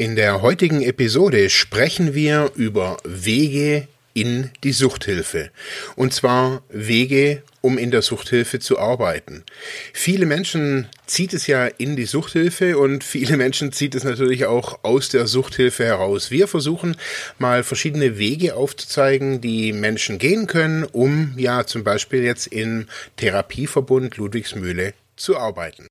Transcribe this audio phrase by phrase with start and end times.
[0.00, 5.50] In der heutigen Episode sprechen wir über Wege in die Suchthilfe.
[5.94, 9.44] Und zwar Wege, um in der Suchthilfe zu arbeiten.
[9.92, 14.78] Viele Menschen zieht es ja in die Suchthilfe und viele Menschen zieht es natürlich auch
[14.84, 16.30] aus der Suchthilfe heraus.
[16.30, 16.96] Wir versuchen
[17.38, 22.86] mal verschiedene Wege aufzuzeigen, die Menschen gehen können, um ja zum Beispiel jetzt im
[23.18, 25.89] Therapieverbund Ludwigsmühle zu arbeiten.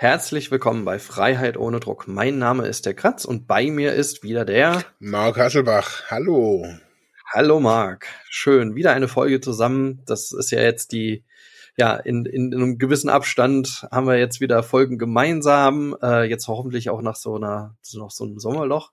[0.00, 2.06] Herzlich willkommen bei Freiheit ohne Druck.
[2.06, 6.04] Mein Name ist der Kratz und bei mir ist wieder der Marc Hasselbach.
[6.08, 6.64] Hallo.
[7.32, 8.06] Hallo Marc.
[8.30, 8.76] Schön.
[8.76, 10.04] Wieder eine Folge zusammen.
[10.06, 11.24] Das ist ja jetzt die,
[11.76, 15.96] ja, in, in, in einem gewissen Abstand haben wir jetzt wieder Folgen gemeinsam.
[16.00, 18.92] Äh, jetzt hoffentlich auch nach so einer, noch so einem Sommerloch.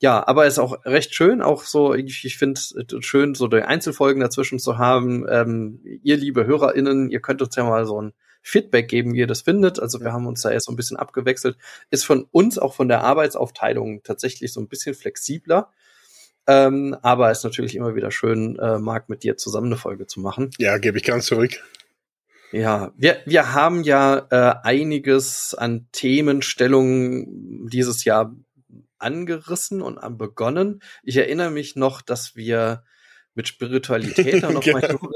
[0.00, 2.74] Ja, aber ist auch recht schön, auch so, ich, ich finde es
[3.06, 5.24] schön, so die Einzelfolgen dazwischen zu haben.
[5.30, 9.26] Ähm, ihr liebe HörerInnen, ihr könnt uns ja mal so ein Feedback geben, wie ihr
[9.26, 9.80] das findet.
[9.80, 11.56] Also wir haben uns da erst so ein bisschen abgewechselt.
[11.90, 15.70] Ist von uns auch von der Arbeitsaufteilung tatsächlich so ein bisschen flexibler.
[16.46, 20.20] Ähm, aber ist natürlich immer wieder schön, äh, Marc, mit dir zusammen eine Folge zu
[20.20, 20.50] machen.
[20.58, 21.62] Ja, gebe ich ganz zurück.
[22.50, 28.34] Ja, wir, wir haben ja äh, einiges an Themenstellungen dieses Jahr
[28.98, 30.80] angerissen und an begonnen.
[31.02, 32.84] Ich erinnere mich noch, dass wir
[33.34, 34.78] mit Spiritualität da noch genau.
[34.78, 35.10] mal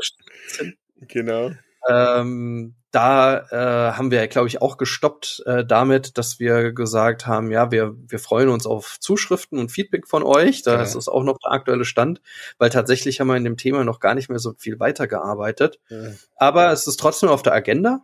[0.47, 0.77] sind.
[1.09, 1.51] Genau.
[1.89, 7.51] Ähm, da äh, haben wir, glaube ich, auch gestoppt äh, damit, dass wir gesagt haben,
[7.51, 10.63] ja, wir, wir freuen uns auf Zuschriften und Feedback von euch.
[10.63, 10.99] Das ja.
[10.99, 12.23] ist auch noch der aktuelle Stand,
[12.57, 15.79] weil tatsächlich haben wir in dem Thema noch gar nicht mehr so viel weitergearbeitet.
[15.91, 16.13] Ja.
[16.37, 18.01] Aber es ist trotzdem auf der Agenda.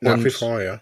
[0.00, 0.80] Nach wie vor, ja.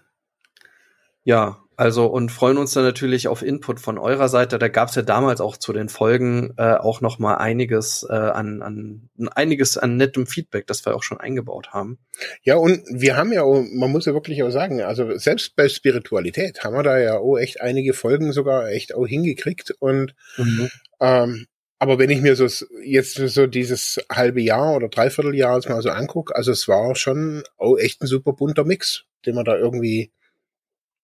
[1.23, 4.59] Ja, also und freuen uns dann natürlich auf Input von eurer Seite.
[4.59, 8.13] Da gab es ja damals auch zu den Folgen äh, auch noch mal einiges äh,
[8.13, 11.99] an, an einiges an nettem Feedback, das wir auch schon eingebaut haben.
[12.43, 15.69] Ja und wir haben ja, auch, man muss ja wirklich auch sagen, also selbst bei
[15.69, 20.71] Spiritualität haben wir da ja auch echt einige Folgen sogar echt auch hingekriegt und mhm.
[21.01, 21.47] ähm,
[21.79, 22.47] aber wenn ich mir so
[22.83, 27.43] jetzt so dieses halbe Jahr oder Dreivierteljahr jetzt mal so angucke, also es war schon
[27.59, 30.11] auch echt ein super bunter Mix, den wir da irgendwie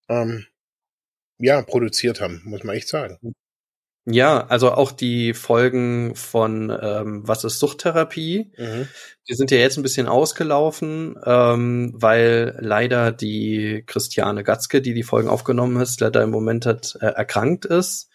[0.08, 0.46] ähm,
[1.40, 3.18] ja, produziert haben, muss man echt sagen.
[4.06, 8.88] Ja, also auch die Folgen von ähm, Was ist Suchttherapie, mhm.
[9.28, 15.02] die sind ja jetzt ein bisschen ausgelaufen, ähm, weil leider die Christiane Gatzke, die die
[15.02, 18.08] Folgen aufgenommen hat, leider im Moment hat, äh, erkrankt ist.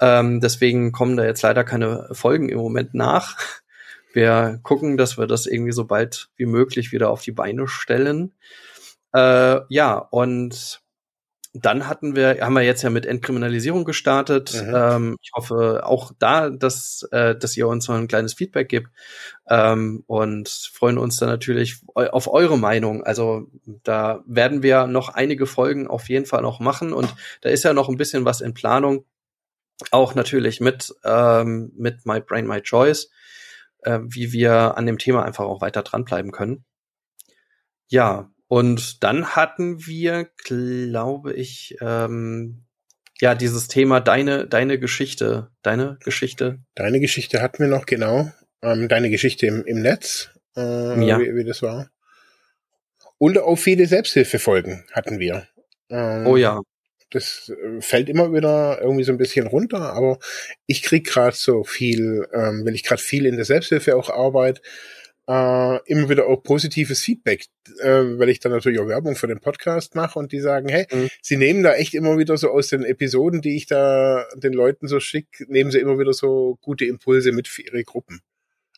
[0.00, 3.36] Ähm, deswegen kommen da jetzt leider keine Folgen im Moment nach.
[4.14, 8.34] Wir gucken, dass wir das irgendwie so bald wie möglich wieder auf die Beine stellen.
[9.12, 10.80] Äh, ja, und
[11.54, 14.52] dann hatten wir, haben wir jetzt ja mit Entkriminalisierung gestartet.
[14.54, 14.74] Mhm.
[14.74, 18.88] Ähm, ich hoffe auch da, dass, äh, dass ihr uns mal ein kleines Feedback gibt
[19.48, 23.02] ähm, und freuen uns dann natürlich auf eure Meinung.
[23.02, 27.64] Also da werden wir noch einige Folgen auf jeden Fall noch machen und da ist
[27.64, 29.04] ja noch ein bisschen was in Planung.
[29.90, 33.10] Auch natürlich mit, ähm, mit My Brain, My Choice,
[33.82, 36.64] äh, wie wir an dem Thema einfach auch weiter dranbleiben können.
[37.86, 42.64] Ja, und dann hatten wir, glaube ich, ähm,
[43.20, 46.58] ja, dieses Thema deine, deine Geschichte, deine Geschichte.
[46.74, 48.32] Deine Geschichte hatten wir noch, genau.
[48.62, 51.20] Ähm, deine Geschichte im, im Netz, äh, ja.
[51.20, 51.90] wie, wie das war.
[53.18, 55.46] Und auch viele Selbsthilfefolgen hatten wir.
[55.90, 56.60] Ähm, oh ja.
[57.10, 60.18] Das äh, fällt immer wieder irgendwie so ein bisschen runter, aber
[60.66, 64.62] ich krieg gerade so viel, ähm, wenn ich gerade viel in der Selbsthilfe auch arbeite,
[65.28, 67.46] äh, immer wieder auch positives Feedback,
[67.80, 70.86] äh, weil ich dann natürlich auch Werbung für den Podcast mache und die sagen, hey,
[70.90, 71.08] mhm.
[71.20, 74.88] sie nehmen da echt immer wieder so aus den Episoden, die ich da den Leuten
[74.88, 78.22] so schicke, nehmen sie immer wieder so gute Impulse mit für ihre Gruppen.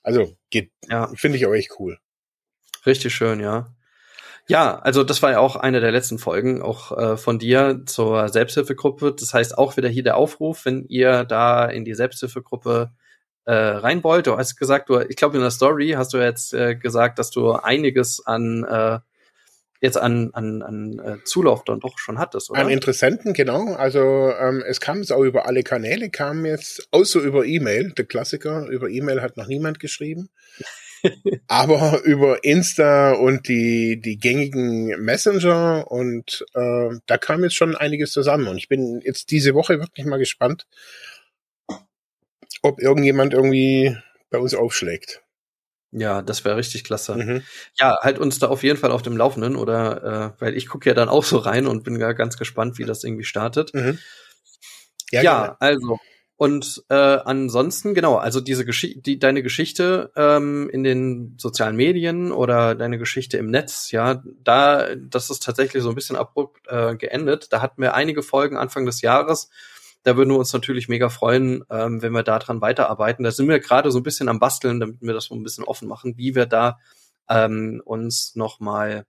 [0.02, 1.12] Also geht, ja.
[1.14, 1.98] finde ich auch echt cool.
[2.84, 3.72] Richtig schön, ja.
[4.48, 8.28] Ja, also das war ja auch eine der letzten Folgen, auch äh, von dir zur
[8.28, 9.14] Selbsthilfegruppe.
[9.16, 12.90] Das heißt auch wieder hier der Aufruf, wenn ihr da in die Selbsthilfegruppe
[13.44, 14.26] äh, rein wollt.
[14.26, 17.30] Du hast gesagt, du, ich glaube in der Story hast du jetzt äh, gesagt, dass
[17.30, 18.98] du einiges an äh,
[19.80, 22.60] jetzt an, an, an äh, Zulauf dann doch schon hattest, oder?
[22.60, 23.74] An Interessenten, genau.
[23.74, 28.04] Also ähm, es kam es auch über alle Kanäle, kam jetzt, außer über E-Mail, der
[28.04, 30.28] Klassiker, über E-Mail hat noch niemand geschrieben.
[31.48, 38.10] aber über Insta und die, die gängigen Messenger und äh, da kam jetzt schon einiges
[38.10, 38.48] zusammen.
[38.48, 40.66] Und ich bin jetzt diese Woche wirklich mal gespannt,
[42.62, 43.96] ob irgendjemand irgendwie
[44.30, 45.22] bei uns aufschlägt.
[45.92, 47.16] Ja, das wäre richtig klasse.
[47.16, 47.42] Mhm.
[47.78, 50.88] Ja, halt uns da auf jeden Fall auf dem Laufenden oder äh, weil ich gucke
[50.88, 53.74] ja dann auch so rein und bin ja ganz gespannt, wie das irgendwie startet.
[53.74, 53.98] Mhm.
[55.10, 55.98] Ja, ja also
[56.40, 62.32] und äh, ansonsten, genau, also diese Geschichte, die, deine Geschichte ähm, in den sozialen Medien
[62.32, 66.96] oder deine Geschichte im Netz, ja, da, das ist tatsächlich so ein bisschen abrupt äh,
[66.96, 67.48] geendet.
[67.50, 69.50] Da hatten wir einige Folgen Anfang des Jahres.
[70.02, 73.24] Da würden wir uns natürlich mega freuen, ähm, wenn wir daran weiterarbeiten.
[73.24, 75.64] Da sind wir gerade so ein bisschen am Basteln, damit wir das so ein bisschen
[75.64, 76.78] offen machen, wie wir da
[77.28, 79.04] ähm, uns nochmal,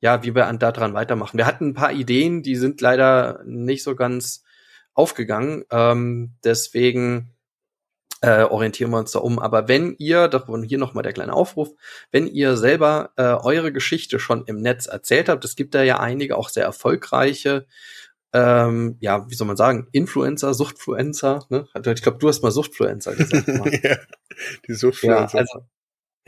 [0.00, 1.38] ja, wie wir an daran weitermachen.
[1.38, 4.44] Wir hatten ein paar Ideen, die sind leider nicht so ganz
[4.94, 5.64] aufgegangen.
[5.70, 7.34] Ähm, deswegen
[8.20, 9.38] äh, orientieren wir uns da um.
[9.38, 11.70] Aber wenn ihr, davon hier nochmal der kleine Aufruf,
[12.10, 16.00] wenn ihr selber äh, eure Geschichte schon im Netz erzählt habt, es gibt da ja
[16.00, 17.66] einige auch sehr erfolgreiche,
[18.32, 21.66] ähm, ja, wie soll man sagen, Influencer, Suchtfluencer, ne?
[21.74, 23.46] Ich glaube, du hast mal Suchtfluencer gesagt.
[23.82, 23.96] ja,
[24.66, 25.38] die Suchtfluencer.
[25.38, 25.66] Ja, also,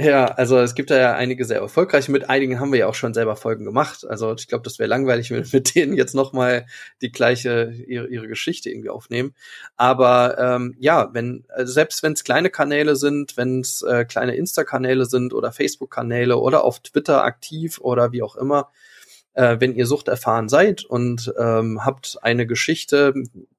[0.02, 2.10] ja, also es gibt da ja einige sehr erfolgreiche.
[2.10, 4.06] Mit einigen haben wir ja auch schon selber Folgen gemacht.
[4.08, 6.64] Also ich glaube, das wäre langweilig, mit, mit denen jetzt nochmal
[7.02, 9.34] die gleiche, ihre, ihre Geschichte irgendwie aufnehmen.
[9.76, 14.36] Aber ähm, ja, wenn, also selbst wenn es kleine Kanäle sind, wenn es äh, kleine
[14.36, 18.70] Insta-Kanäle sind oder Facebook-Kanäle oder auf Twitter aktiv oder wie auch immer,
[19.40, 23.14] äh, wenn ihr suchterfahren seid und ähm, habt eine Geschichte,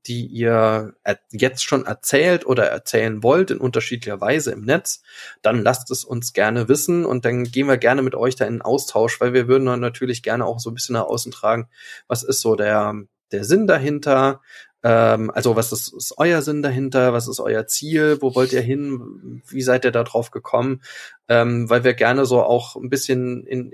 [0.05, 0.93] die ihr
[1.31, 5.01] jetzt schon erzählt oder erzählen wollt in unterschiedlicher Weise im Netz,
[5.41, 8.61] dann lasst es uns gerne wissen und dann gehen wir gerne mit euch da in
[8.61, 11.67] Austausch, weil wir würden dann natürlich gerne auch so ein bisschen nach außen tragen,
[12.07, 12.93] was ist so der,
[13.31, 14.41] der Sinn dahinter,
[14.83, 17.13] ähm, also was ist, ist euer Sinn dahinter?
[17.13, 18.17] Was ist euer Ziel?
[18.19, 19.41] Wo wollt ihr hin?
[19.47, 20.81] Wie seid ihr da drauf gekommen?
[21.27, 23.71] Ähm, weil wir gerne so auch ein bisschen in,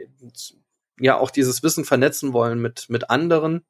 [0.99, 3.65] ja auch dieses Wissen vernetzen wollen mit, mit anderen,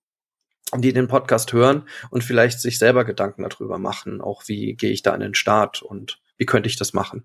[0.75, 5.01] die den Podcast hören und vielleicht sich selber Gedanken darüber machen, auch wie gehe ich
[5.01, 7.23] da in den Start und wie könnte ich das machen.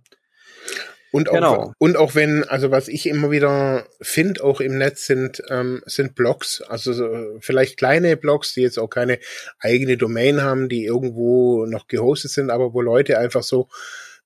[1.13, 1.75] Und auch, genau.
[1.77, 6.15] und auch wenn, also was ich immer wieder finde, auch im Netz sind, ähm, sind
[6.15, 9.19] Blogs, also so, vielleicht kleine Blogs, die jetzt auch keine
[9.59, 13.69] eigene Domain haben, die irgendwo noch gehostet sind, aber wo Leute einfach so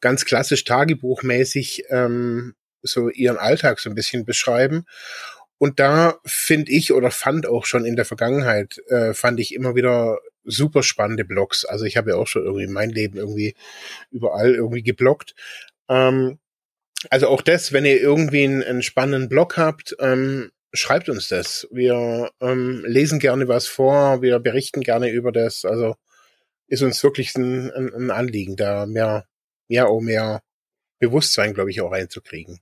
[0.01, 4.85] ganz klassisch tagebuchmäßig ähm, so ihren Alltag so ein bisschen beschreiben.
[5.59, 9.75] Und da finde ich oder fand auch schon in der Vergangenheit, äh, fand ich immer
[9.75, 11.65] wieder super spannende Blogs.
[11.65, 13.55] Also ich habe ja auch schon irgendwie mein Leben irgendwie
[14.11, 15.35] überall irgendwie geblockt.
[15.89, 16.39] Ähm,
[17.11, 21.67] also auch das, wenn ihr irgendwie einen, einen spannenden Blog habt, ähm, schreibt uns das.
[21.71, 25.65] Wir ähm, lesen gerne was vor, wir berichten gerne über das.
[25.65, 25.97] Also
[26.69, 29.27] ist uns wirklich ein, ein, ein Anliegen, da mehr,
[29.69, 30.43] mehr, oh mehr
[30.99, 32.61] Bewusstsein, glaube ich, auch reinzukriegen.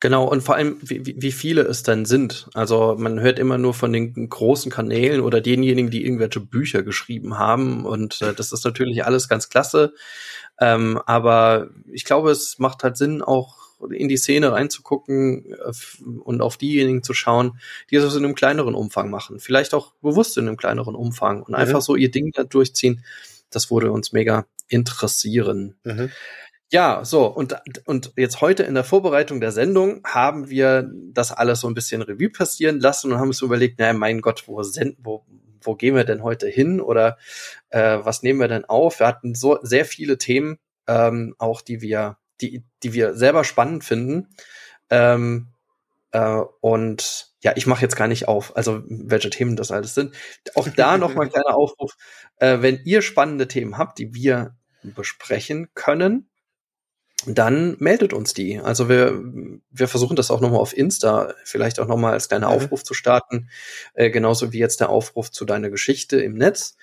[0.00, 2.48] Genau, und vor allem, wie, wie viele es dann sind.
[2.54, 7.36] Also man hört immer nur von den großen Kanälen oder denjenigen, die irgendwelche Bücher geschrieben
[7.36, 7.84] haben.
[7.84, 9.94] Und äh, das ist natürlich alles ganz klasse.
[10.60, 13.56] Ähm, aber ich glaube, es macht halt Sinn, auch
[13.90, 15.72] in die Szene reinzugucken äh,
[16.20, 17.58] und auf diejenigen zu schauen,
[17.90, 19.40] die das in einem kleineren Umfang machen.
[19.40, 21.56] Vielleicht auch bewusst in einem kleineren Umfang und mhm.
[21.56, 23.04] einfach so ihr Ding da durchziehen.
[23.50, 25.74] Das würde uns mega interessieren.
[25.84, 26.10] Mhm.
[26.70, 27.56] Ja, so, und,
[27.86, 32.02] und jetzt heute in der Vorbereitung der Sendung haben wir das alles so ein bisschen
[32.02, 35.24] Revue passieren lassen und haben uns überlegt, naja, mein Gott, wo, senden, wo,
[35.62, 37.16] wo gehen wir denn heute hin oder
[37.70, 39.00] äh, was nehmen wir denn auf?
[39.00, 43.82] Wir hatten so sehr viele Themen, ähm, auch die wir, die, die wir selber spannend
[43.82, 44.28] finden.
[44.90, 45.48] Ähm,
[46.12, 50.14] äh, und ja, ich mache jetzt gar nicht auf, also welche Themen das alles sind.
[50.54, 51.92] Auch da noch mal ein kleiner Aufruf.
[52.36, 56.27] Äh, wenn ihr spannende Themen habt, die wir besprechen können,
[57.26, 58.60] dann meldet uns die.
[58.60, 59.20] Also wir,
[59.70, 62.54] wir versuchen das auch nochmal auf Insta, vielleicht auch nochmal als kleiner mhm.
[62.54, 63.50] Aufruf zu starten,
[63.94, 66.76] äh, genauso wie jetzt der Aufruf zu deiner Geschichte im Netz,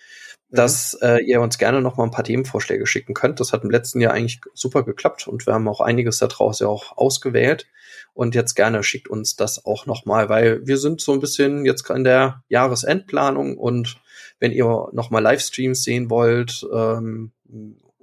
[0.49, 0.55] mhm.
[0.57, 3.39] dass äh, ihr uns gerne nochmal ein paar Themenvorschläge schicken könnt.
[3.39, 6.67] Das hat im letzten Jahr eigentlich super geklappt und wir haben auch einiges daraus ja
[6.67, 7.67] auch ausgewählt.
[8.13, 11.89] Und jetzt gerne schickt uns das auch nochmal, weil wir sind so ein bisschen jetzt
[11.89, 13.97] in der Jahresendplanung und
[14.39, 17.31] wenn ihr nochmal Livestreams sehen wollt ähm,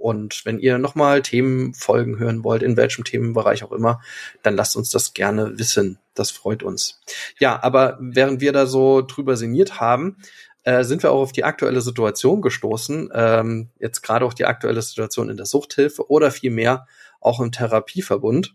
[0.03, 4.01] und wenn ihr nochmal Themenfolgen hören wollt, in welchem Themenbereich auch immer,
[4.43, 5.99] dann lasst uns das gerne wissen.
[6.15, 7.01] Das freut uns.
[7.39, 10.17] Ja, aber während wir da so drüber sinniert haben,
[10.65, 13.11] äh, sind wir auch auf die aktuelle Situation gestoßen.
[13.15, 16.87] Ähm, jetzt gerade auch die aktuelle Situation in der Suchthilfe oder vielmehr
[17.21, 18.55] auch im Therapieverbund.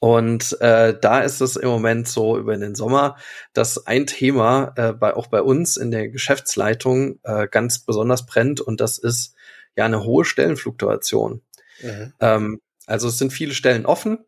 [0.00, 3.16] Und äh, da ist es im Moment so über den Sommer,
[3.54, 8.60] dass ein Thema äh, bei, auch bei uns in der Geschäftsleitung äh, ganz besonders brennt
[8.60, 9.33] und das ist
[9.76, 11.42] ja eine hohe Stellenfluktuation.
[11.82, 12.12] Mhm.
[12.20, 14.18] Ähm, also es sind viele Stellen offen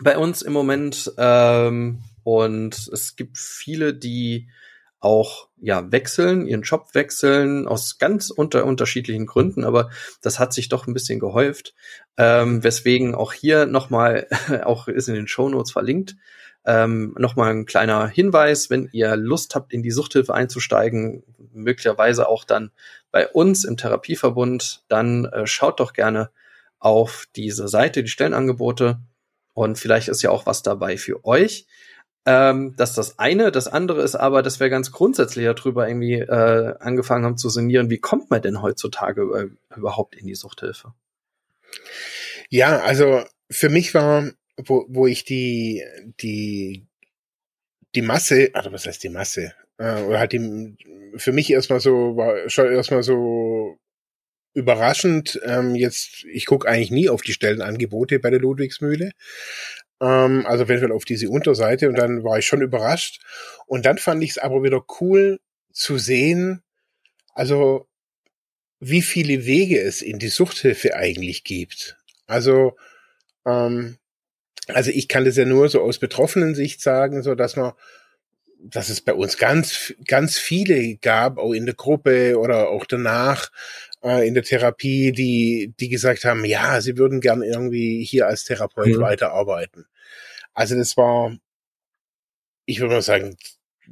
[0.00, 4.48] bei uns im Moment ähm, und es gibt viele, die
[5.00, 9.90] auch ja wechseln, ihren Job wechseln aus ganz unter unterschiedlichen Gründen, aber
[10.22, 11.74] das hat sich doch ein bisschen gehäuft,
[12.16, 14.26] ähm, weswegen auch hier nochmal
[14.64, 16.16] auch ist in den Show Notes verlinkt
[16.66, 22.44] Ähm, Nochmal ein kleiner Hinweis, wenn ihr Lust habt, in die Suchthilfe einzusteigen, möglicherweise auch
[22.44, 22.70] dann
[23.10, 26.30] bei uns im Therapieverbund, dann äh, schaut doch gerne
[26.78, 28.98] auf diese Seite, die Stellenangebote.
[29.52, 31.66] Und vielleicht ist ja auch was dabei für euch.
[32.26, 33.52] Ähm, das ist das eine.
[33.52, 37.90] Das andere ist aber, dass wir ganz grundsätzlich darüber irgendwie äh, angefangen haben zu sinnieren,
[37.90, 40.94] wie kommt man denn heutzutage über, überhaupt in die Suchthilfe?
[42.48, 45.84] Ja, also für mich war, wo, wo ich die,
[46.20, 46.86] die,
[47.94, 49.54] die Masse, also was heißt die Masse?
[49.78, 50.76] Äh, oder halt die,
[51.16, 53.78] für mich erstmal so, war schon erstmal so
[54.54, 55.40] überraschend.
[55.44, 59.12] Ähm, jetzt, ich gucke eigentlich nie auf die Stellenangebote bei der Ludwigsmühle.
[60.00, 63.20] Ähm, also wenn auf diese Unterseite und dann war ich schon überrascht.
[63.66, 65.40] Und dann fand ich es aber wieder cool
[65.72, 66.62] zu sehen,
[67.34, 67.88] also
[68.80, 71.96] wie viele Wege es in die Suchthilfe eigentlich gibt.
[72.26, 72.76] Also,
[73.46, 73.98] ähm,
[74.68, 77.72] also ich kann das ja nur so aus betroffenen Sicht sagen, so dass man,
[78.60, 83.50] dass es bei uns ganz, ganz viele gab, auch in der Gruppe oder auch danach
[84.02, 88.44] äh, in der Therapie, die, die gesagt haben, ja, sie würden gern irgendwie hier als
[88.44, 89.00] Therapeut mhm.
[89.00, 89.86] weiterarbeiten.
[90.54, 91.36] Also das war,
[92.64, 93.36] ich würde mal sagen,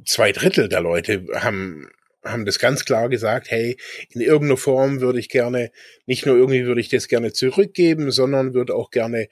[0.05, 1.89] zwei Drittel der Leute haben
[2.25, 3.77] haben das ganz klar gesagt, hey,
[4.09, 5.71] in irgendeiner Form würde ich gerne,
[6.05, 9.27] nicht nur irgendwie würde ich das gerne zurückgeben, sondern würde auch gerne,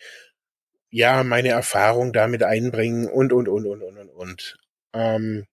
[0.91, 4.57] ja, meine Erfahrung damit einbringen und, und, und, und, und, und, und.
[4.93, 5.45] Ähm,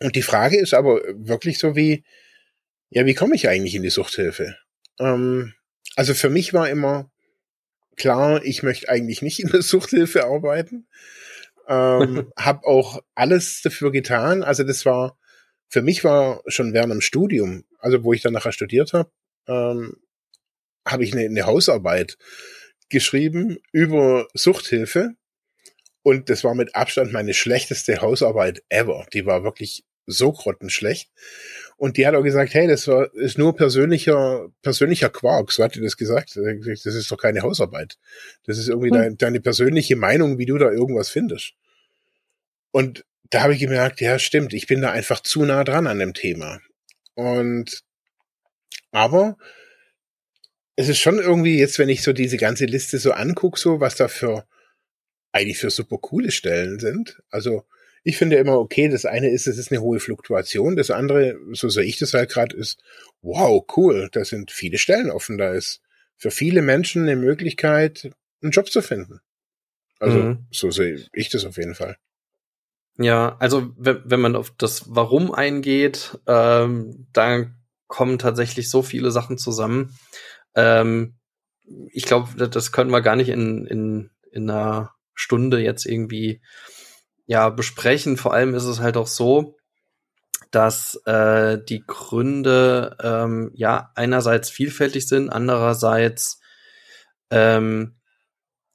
[0.00, 2.04] und die Frage ist aber wirklich so wie,
[2.90, 4.56] ja, wie komme ich eigentlich in die Suchthilfe?
[4.98, 5.52] Ähm,
[5.94, 7.10] also für mich war immer
[7.96, 10.88] klar, ich möchte eigentlich nicht in der Suchthilfe arbeiten.
[11.68, 14.42] Ähm, hab auch alles dafür getan.
[14.42, 15.18] Also das war,
[15.68, 19.10] für mich war schon während dem Studium, also wo ich dann nachher studiert habe,
[19.46, 19.96] ähm,
[20.86, 22.16] habe ich eine, eine Hausarbeit
[22.92, 25.14] geschrieben über Suchthilfe.
[26.04, 29.06] Und das war mit Abstand meine schlechteste Hausarbeit ever.
[29.12, 31.10] Die war wirklich so grottenschlecht.
[31.76, 35.52] Und die hat auch gesagt, hey, das war, ist nur persönlicher, persönlicher Quark.
[35.52, 36.36] So hat die das gesagt.
[36.36, 37.98] Das ist doch keine Hausarbeit.
[38.44, 38.96] Das ist irgendwie hm.
[38.96, 41.54] dein, deine persönliche Meinung, wie du da irgendwas findest.
[42.70, 45.98] Und da habe ich gemerkt, ja, stimmt, ich bin da einfach zu nah dran an
[45.98, 46.60] dem Thema.
[47.14, 47.82] Und
[48.90, 49.36] aber
[50.76, 53.96] es ist schon irgendwie jetzt, wenn ich so diese ganze Liste so angucke, so was
[53.96, 54.46] da für
[55.32, 57.22] eigentlich für super coole Stellen sind.
[57.30, 57.64] Also
[58.04, 61.68] ich finde immer okay, das eine ist, es ist eine hohe Fluktuation, das andere, so
[61.68, 62.82] sehe ich das halt gerade, ist,
[63.20, 65.80] wow, cool, da sind viele Stellen offen, da ist
[66.16, 68.10] für viele Menschen eine Möglichkeit,
[68.42, 69.20] einen Job zu finden.
[69.98, 70.46] Also mhm.
[70.50, 71.96] so sehe ich das auf jeden Fall.
[72.98, 77.46] Ja, also wenn man auf das Warum eingeht, ähm, da
[77.86, 79.96] kommen tatsächlich so viele Sachen zusammen.
[80.54, 81.16] Ähm,
[81.92, 86.42] ich glaube, das können wir gar nicht in, in, in einer Stunde jetzt irgendwie
[87.26, 88.16] ja besprechen.
[88.16, 89.56] Vor allem ist es halt auch so,
[90.50, 96.40] dass äh, die Gründe ähm, ja einerseits vielfältig sind, andererseits
[97.30, 97.96] ähm,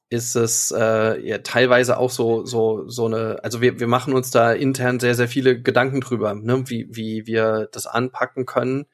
[0.10, 4.32] ist es äh, ja, teilweise auch so so so eine also wir wir machen uns
[4.32, 8.86] da intern sehr sehr viele Gedanken drüber ne, wie wie wir das anpacken können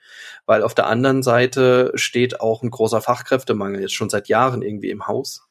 [0.48, 4.90] weil auf der anderen Seite steht auch ein großer Fachkräftemangel jetzt schon seit Jahren irgendwie
[4.90, 5.48] im Haus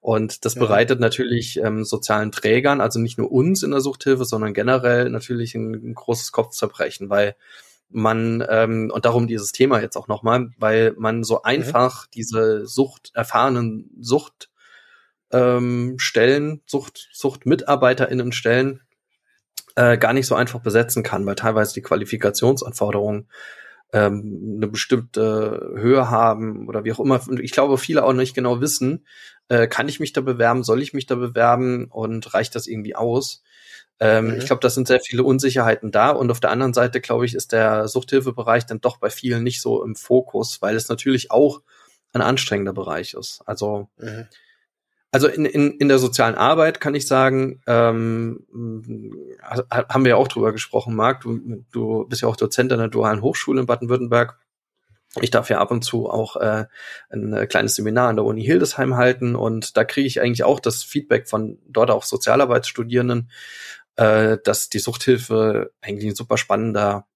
[0.00, 0.60] und das ja.
[0.60, 5.54] bereitet natürlich ähm, sozialen Trägern also nicht nur uns in der Suchthilfe sondern generell natürlich
[5.54, 7.36] ein, ein großes Kopfzerbrechen weil
[7.88, 12.08] man ähm, und darum dieses Thema jetzt auch nochmal weil man so einfach ja.
[12.12, 14.50] diese Sucht erfahrenen Sucht
[15.32, 18.80] ähm, Stellen, Sucht, SuchtmitarbeiterInnen Stellen
[19.76, 23.28] äh, gar nicht so einfach besetzen kann, weil teilweise die Qualifikationsanforderungen
[23.92, 27.20] ähm, eine bestimmte Höhe haben oder wie auch immer.
[27.40, 29.06] Ich glaube, viele auch nicht genau wissen,
[29.48, 32.96] äh, kann ich mich da bewerben, soll ich mich da bewerben und reicht das irgendwie
[32.96, 33.42] aus?
[34.00, 34.34] Ähm, mhm.
[34.38, 36.10] Ich glaube, das sind sehr viele Unsicherheiten da.
[36.10, 39.62] Und auf der anderen Seite, glaube ich, ist der Suchthilfebereich dann doch bei vielen nicht
[39.62, 41.62] so im Fokus, weil es natürlich auch
[42.12, 43.42] ein anstrengender Bereich ist.
[43.46, 44.26] Also mhm
[45.16, 48.44] also in, in, in der sozialen Arbeit kann ich sagen, ähm,
[49.72, 52.88] haben wir ja auch drüber gesprochen, Marc, du, du bist ja auch Dozent an der
[52.88, 54.38] Dualen Hochschule in Baden-Württemberg.
[55.22, 56.66] Ich darf ja ab und zu auch äh,
[57.08, 60.82] ein kleines Seminar an der Uni Hildesheim halten und da kriege ich eigentlich auch das
[60.82, 63.30] Feedback von dort auch Sozialarbeitsstudierenden,
[63.96, 67.06] äh, dass die Suchthilfe eigentlich ein super spannender,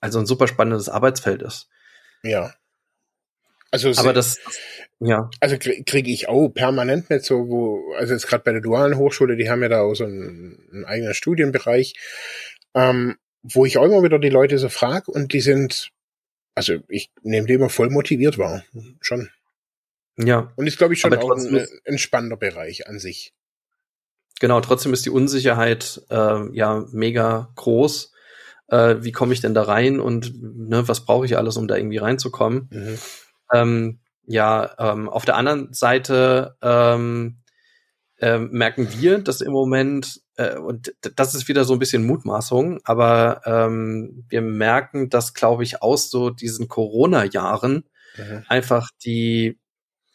[0.00, 1.68] also ein super spannendes Arbeitsfeld ist.
[2.24, 2.50] Ja.
[3.70, 4.38] Also aber das
[5.00, 5.30] ja.
[5.40, 9.36] Also kriege ich auch permanent mit so, wo, also jetzt gerade bei der dualen Hochschule,
[9.36, 11.94] die haben ja da auch so einen, einen eigenen Studienbereich,
[12.74, 15.90] ähm, wo ich auch immer wieder die Leute so frage und die sind,
[16.54, 18.64] also ich nehme die immer voll motiviert wahr.
[19.00, 19.28] Schon.
[20.16, 20.50] Ja.
[20.56, 23.34] Und ist, glaube ich, schon auch ein, ein spannender Bereich an sich.
[24.40, 28.12] genau, trotzdem ist die Unsicherheit äh, ja mega groß.
[28.68, 31.76] Äh, wie komme ich denn da rein und ne, was brauche ich alles, um da
[31.76, 32.68] irgendwie reinzukommen?
[32.72, 32.98] Mhm.
[33.52, 37.38] Ähm, ja, ähm, auf der anderen Seite ähm,
[38.18, 42.80] äh, merken wir, dass im Moment, äh, und das ist wieder so ein bisschen Mutmaßung,
[42.84, 47.84] aber ähm, wir merken, dass, glaube ich, aus so diesen Corona-Jahren
[48.16, 48.44] mhm.
[48.48, 49.60] einfach die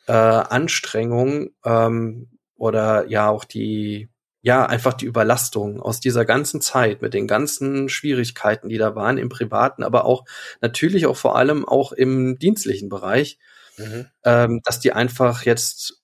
[0.07, 4.09] äh, Anstrengung ähm, oder ja auch die
[4.41, 9.17] ja, einfach die Überlastung aus dieser ganzen Zeit mit den ganzen Schwierigkeiten, die da waren
[9.17, 10.25] im privaten, aber auch
[10.62, 13.38] natürlich auch vor allem auch im dienstlichen Bereich,
[13.77, 14.07] mhm.
[14.24, 16.01] ähm, dass die einfach jetzt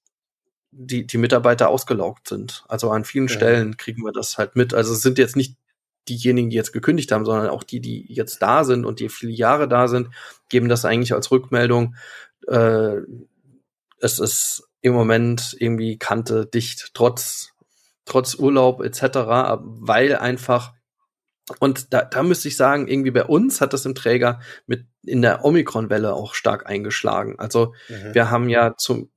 [0.70, 2.64] die, die Mitarbeiter ausgelaugt sind.
[2.68, 3.34] Also an vielen ja.
[3.34, 4.74] Stellen kriegen wir das halt mit.
[4.76, 5.56] Also es sind jetzt nicht
[6.08, 9.32] diejenigen, die jetzt gekündigt haben, sondern auch die, die jetzt da sind und die viele
[9.32, 10.10] Jahre da sind,
[10.50, 11.96] geben das eigentlich als Rückmeldung.
[12.48, 12.98] Äh,
[14.00, 17.54] es ist im Moment irgendwie Kante dicht, trotz,
[18.08, 20.74] trotz Urlaub etc., weil einfach
[21.60, 25.22] und da, da müsste ich sagen, irgendwie bei uns hat das im Träger mit in
[25.22, 27.40] der Omikron-Welle auch stark eingeschlagen.
[27.40, 28.14] Also mhm.
[28.14, 29.10] wir haben ja zum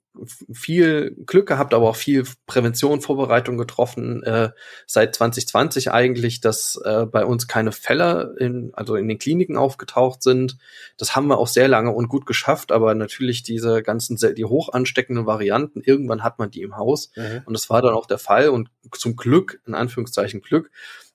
[0.52, 4.50] viel Glück gehabt, aber auch viel Prävention, Vorbereitung getroffen äh,
[4.86, 10.22] seit 2020 eigentlich, dass äh, bei uns keine Fälle in, also in den Kliniken aufgetaucht
[10.22, 10.58] sind.
[10.98, 14.72] Das haben wir auch sehr lange und gut geschafft, aber natürlich diese ganzen, die hoch
[14.72, 17.42] ansteckenden Varianten, irgendwann hat man die im Haus mhm.
[17.46, 20.70] und das war dann auch der Fall und zum Glück, in Anführungszeichen Glück,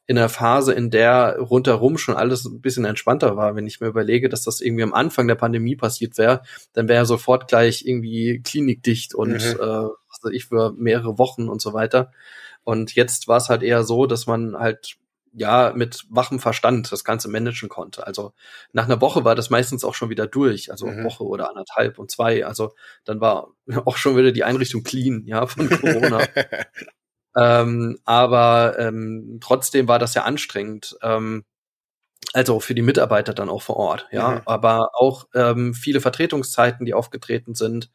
[0.07, 3.55] in der Phase, in der rundherum schon alles ein bisschen entspannter war.
[3.55, 6.41] Wenn ich mir überlege, dass das irgendwie am Anfang der Pandemie passiert wäre,
[6.73, 9.59] dann wäre sofort gleich irgendwie klinikdicht und mhm.
[9.59, 12.11] äh, was weiß ich für mehrere Wochen und so weiter.
[12.63, 14.97] Und jetzt war es halt eher so, dass man halt
[15.33, 18.05] ja mit wachem Verstand das Ganze managen konnte.
[18.07, 18.33] Also
[18.73, 21.03] nach einer Woche war das meistens auch schon wieder durch, also mhm.
[21.03, 22.45] Woche oder anderthalb und zwei.
[22.45, 23.49] Also dann war
[23.85, 26.21] auch schon wieder die Einrichtung clean, ja, von Corona.
[27.37, 30.97] Ähm, aber ähm, trotzdem war das ja anstrengend.
[31.01, 31.43] Ähm,
[32.35, 34.31] also für die Mitarbeiter dann auch vor Ort, ja.
[34.31, 34.41] Mhm.
[34.45, 37.89] Aber auch ähm, viele Vertretungszeiten, die aufgetreten sind,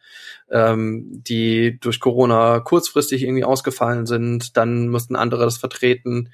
[0.51, 6.31] ähm, die durch Corona kurzfristig irgendwie ausgefallen sind, dann mussten andere das vertreten.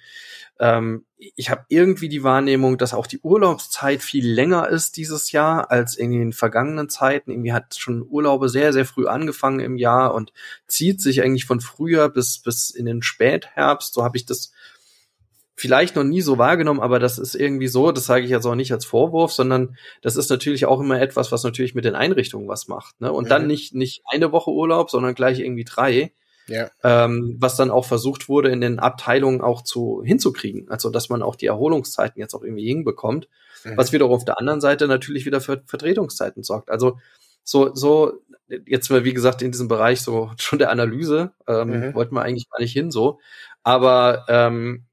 [0.60, 5.72] Ähm, ich habe irgendwie die Wahrnehmung, dass auch die Urlaubszeit viel länger ist dieses Jahr
[5.72, 7.32] als in den vergangenen Zeiten.
[7.32, 10.32] Irgendwie hat schon Urlaube sehr, sehr früh angefangen im Jahr und
[10.68, 13.94] zieht sich eigentlich von früher bis, bis in den Spätherbst.
[13.94, 14.52] So habe ich das
[15.56, 18.54] vielleicht noch nie so wahrgenommen, aber das ist irgendwie so, das sage ich jetzt auch
[18.54, 22.46] nicht als Vorwurf, sondern das ist natürlich auch immer etwas, was natürlich mit den Einrichtungen
[22.46, 23.00] was macht.
[23.00, 23.10] Ne?
[23.10, 23.28] Und mhm.
[23.30, 26.12] dann nicht, nicht eine Woche Urlaub, sondern gleich irgendwie drei.
[26.48, 26.70] Ja.
[26.84, 30.68] Ähm, was dann auch versucht wurde, in den Abteilungen auch zu hinzukriegen.
[30.68, 33.28] Also dass man auch die Erholungszeiten jetzt auch irgendwie hinbekommt.
[33.64, 33.76] Mhm.
[33.76, 36.70] Was wiederum auf der anderen Seite natürlich wieder für Vertretungszeiten sorgt.
[36.70, 36.98] Also
[37.42, 38.20] so, so,
[38.66, 41.94] jetzt mal, wie gesagt, in diesem Bereich so schon der Analyse, ähm, mhm.
[41.94, 43.18] wollten wir eigentlich gar nicht hin so.
[43.64, 44.85] Aber ähm,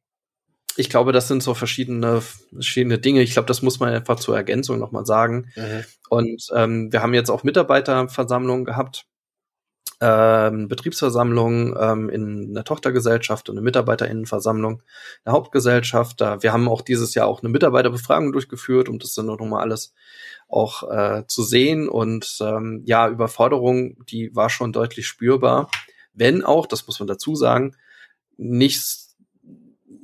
[0.76, 3.22] ich glaube, das sind so verschiedene, verschiedene Dinge.
[3.22, 5.52] Ich glaube, das muss man einfach zur Ergänzung nochmal sagen.
[5.56, 5.84] Mhm.
[6.10, 9.06] Und ähm, wir haben jetzt auch Mitarbeiterversammlungen gehabt
[10.04, 14.82] ähm, Betriebsversammlung ähm, in einer Tochtergesellschaft und eine Mitarbeiterinnenversammlung,
[15.24, 16.20] eine Hauptgesellschaft.
[16.20, 19.62] Da, wir haben auch dieses Jahr auch eine Mitarbeiterbefragung durchgeführt, um das dann noch mal
[19.62, 19.94] alles
[20.50, 21.88] auch äh, zu sehen.
[21.88, 25.70] Und ähm, ja, Überforderung, die war schon deutlich spürbar.
[26.14, 27.78] Wenn auch, das muss man dazu sagen,
[28.36, 28.84] nicht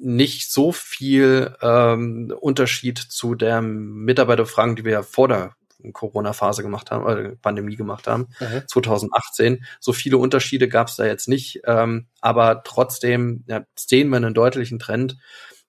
[0.01, 5.55] nicht so viel ähm, Unterschied zu der Mitarbeiterbefragung, die wir ja vor der
[5.93, 8.63] Corona-Phase gemacht haben, äh, Pandemie gemacht haben, mhm.
[8.67, 9.65] 2018.
[9.79, 14.33] So viele Unterschiede gab es da jetzt nicht, ähm, aber trotzdem ja, sehen wir einen
[14.33, 15.17] deutlichen Trend,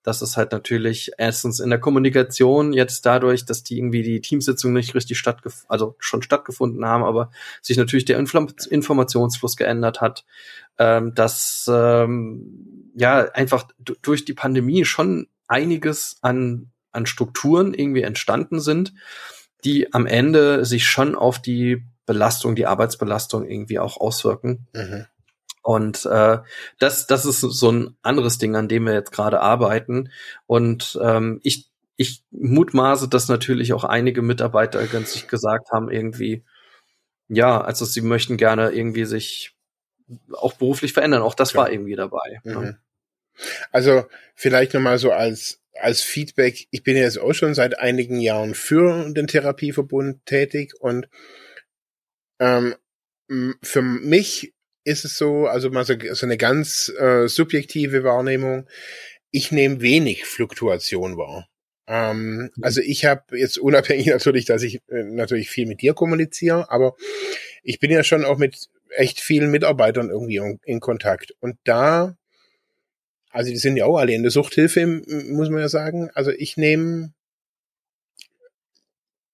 [0.03, 4.75] dass es halt natürlich erstens in der Kommunikation jetzt dadurch, dass die irgendwie die Teamsitzungen
[4.75, 10.25] nicht richtig stattgef also schon stattgefunden haben, aber sich natürlich der Infl Informationsfluss geändert hat,
[10.79, 13.67] ähm, dass ähm, ja einfach
[14.01, 18.93] durch die Pandemie schon einiges an an Strukturen irgendwie entstanden sind,
[19.63, 24.67] die am Ende sich schon auf die Belastung, die Arbeitsbelastung irgendwie auch auswirken.
[24.73, 25.05] Mhm.
[25.61, 26.39] Und äh,
[26.79, 30.11] das, das ist so ein anderes Ding, an dem wir jetzt gerade arbeiten.
[30.47, 36.43] Und ähm, ich, ich mutmaße, dass natürlich auch einige Mitarbeiter ganz sich gesagt haben, irgendwie,
[37.27, 39.55] ja, also sie möchten gerne irgendwie sich
[40.33, 41.21] auch beruflich verändern.
[41.21, 41.59] Auch das ja.
[41.59, 42.39] war irgendwie dabei.
[42.43, 42.53] Mhm.
[42.53, 42.79] Ne?
[43.71, 48.55] Also vielleicht nochmal so als als Feedback, ich bin jetzt auch schon seit einigen Jahren
[48.55, 51.07] für den Therapieverbund tätig und
[52.39, 52.75] ähm,
[53.63, 58.67] für mich ist es so, also mal so, so eine ganz äh, subjektive Wahrnehmung,
[59.31, 61.47] ich nehme wenig Fluktuation wahr.
[61.87, 62.51] Ähm, mhm.
[62.61, 66.95] Also ich habe jetzt unabhängig natürlich, dass ich äh, natürlich viel mit dir kommuniziere, aber
[67.63, 71.33] ich bin ja schon auch mit echt vielen Mitarbeitern irgendwie in, in Kontakt.
[71.39, 72.17] Und da
[73.31, 76.09] Also die sind ja auch alle in der Suchthilfe, muss man ja sagen.
[76.13, 77.13] Also ich nehme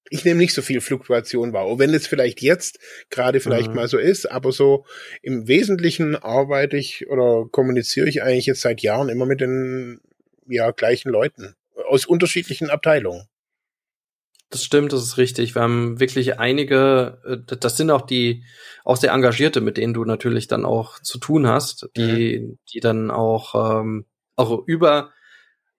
[0.09, 1.63] ich nehme nicht so viel Fluktuation wahr.
[1.63, 3.75] Auch wenn es vielleicht jetzt gerade vielleicht mhm.
[3.75, 4.85] mal so ist, aber so
[5.21, 9.99] im Wesentlichen arbeite ich oder kommuniziere ich eigentlich jetzt seit Jahren immer mit den
[10.47, 11.55] ja, gleichen Leuten
[11.87, 13.27] aus unterschiedlichen Abteilungen.
[14.49, 15.55] Das stimmt, das ist richtig.
[15.55, 18.45] Wir haben wirklich einige, äh, das sind auch die,
[18.85, 22.59] auch sehr Engagierte, mit denen du natürlich dann auch zu tun hast, die, mhm.
[22.71, 24.05] die dann auch, ähm,
[24.37, 25.11] auch über,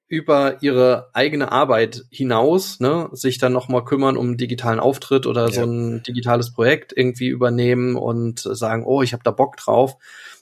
[0.08, 5.52] über ihre eigene Arbeit hinaus, ne, sich dann nochmal kümmern um digitalen Auftritt oder ja.
[5.52, 9.96] so ein digitales Projekt irgendwie übernehmen und sagen, oh, ich habe da Bock drauf.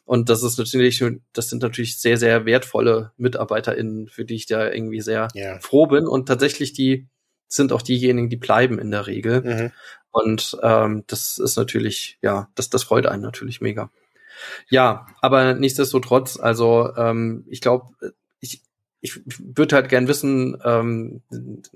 [0.04, 4.70] Und das ist natürlich, das sind natürlich sehr, sehr wertvolle MitarbeiterInnen, für die ich da
[4.70, 5.58] irgendwie sehr ja.
[5.58, 6.06] froh bin.
[6.06, 7.08] Und tatsächlich die
[7.48, 9.42] sind auch diejenigen, die bleiben in der Regel.
[9.42, 9.72] Mhm.
[10.12, 13.90] Und ähm, das ist natürlich, ja, das, das freut einen natürlich mega.
[14.68, 17.86] Ja, aber nichtsdestotrotz, also ähm, ich glaube,
[19.00, 21.22] ich, würde halt gern wissen, ähm,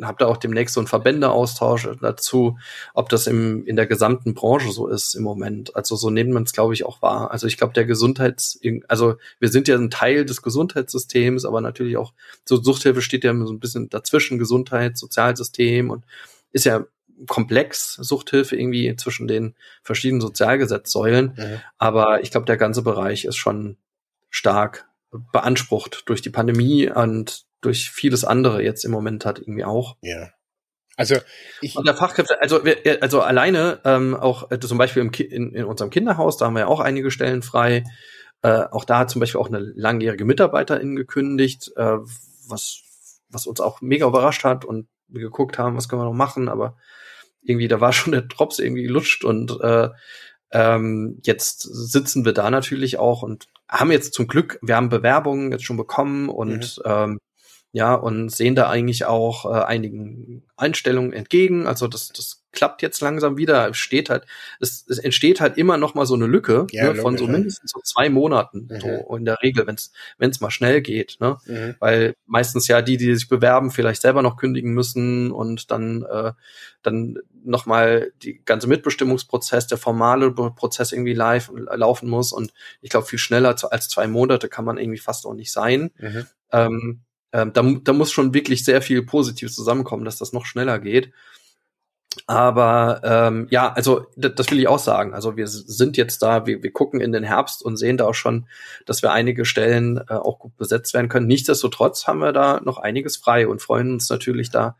[0.01, 2.59] habt ihr auch demnächst so einen Verbändeaustausch dazu,
[2.95, 5.77] ob das im, in der gesamten Branche so ist im Moment.
[5.77, 7.31] Also so nehmen man es, glaube ich, auch wahr.
[7.31, 11.97] Also ich glaube, der Gesundheits, also wir sind ja ein Teil des Gesundheitssystems, aber natürlich
[11.97, 12.13] auch,
[12.45, 16.05] so Suchthilfe steht ja so ein bisschen dazwischen, Gesundheit, Sozialsystem und
[16.53, 16.85] ist ja
[17.27, 21.35] komplex, Suchthilfe irgendwie zwischen den verschiedenen Sozialgesetzsäulen.
[21.37, 21.61] Mhm.
[21.77, 23.77] Aber ich glaube, der ganze Bereich ist schon
[24.31, 24.89] stark
[25.33, 29.96] beansprucht durch die Pandemie und durch vieles andere jetzt im Moment hat irgendwie auch.
[30.03, 30.31] Ja.
[30.96, 31.16] Also
[31.61, 35.55] ich und der Fachkräfte, also wir, also alleine ähm, auch äh, zum Beispiel im, in,
[35.55, 37.85] in unserem Kinderhaus, da haben wir ja auch einige Stellen frei.
[38.42, 41.99] Äh, auch da hat zum Beispiel auch eine langjährige Mitarbeiterin gekündigt, äh,
[42.49, 42.83] was
[43.31, 46.49] was uns auch mega überrascht hat und wir geguckt haben, was können wir noch machen,
[46.49, 46.77] aber
[47.42, 49.88] irgendwie da war schon der Drops irgendwie gelutscht und äh,
[50.53, 55.53] ähm, jetzt sitzen wir da natürlich auch und haben jetzt zum Glück, wir haben Bewerbungen
[55.53, 56.91] jetzt schon bekommen und mhm.
[56.91, 57.19] ähm,
[57.73, 61.67] ja, und sehen da eigentlich auch äh, einigen Einstellungen entgegen.
[61.69, 63.71] Also das, das klappt jetzt langsam wieder.
[63.71, 64.25] Es steht halt,
[64.59, 67.71] es, es entsteht halt immer noch mal so eine Lücke ja, ne, von so mindestens
[67.73, 68.81] so zwei Monaten, mhm.
[68.81, 71.39] so in der Regel, wenn es wenn es mal schnell geht, ne?
[71.47, 71.77] Mhm.
[71.79, 76.33] Weil meistens ja die, die sich bewerben, vielleicht selber noch kündigen müssen und dann äh,
[76.83, 82.91] dann noch mal die ganze Mitbestimmungsprozess, der formale Prozess irgendwie live laufen muss und ich
[82.91, 85.91] glaube viel schneller als zwei Monate kann man irgendwie fast auch nicht sein.
[85.99, 86.27] Mhm.
[86.53, 87.01] Ähm,
[87.33, 91.13] ähm, da, da muss schon wirklich sehr viel Positives zusammenkommen, dass das noch schneller geht.
[92.27, 95.14] Aber ähm, ja, also das will ich auch sagen.
[95.14, 98.14] Also wir sind jetzt da, wir, wir gucken in den Herbst und sehen da auch
[98.14, 98.46] schon,
[98.85, 101.29] dass wir einige Stellen äh, auch gut besetzt werden können.
[101.29, 104.77] Nichtsdestotrotz haben wir da noch einiges frei und freuen uns natürlich da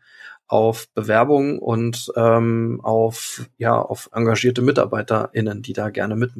[0.47, 6.31] auf Bewerbungen und ähm, auf ja auf engagierte MitarbeiterInnen, die da gerne mit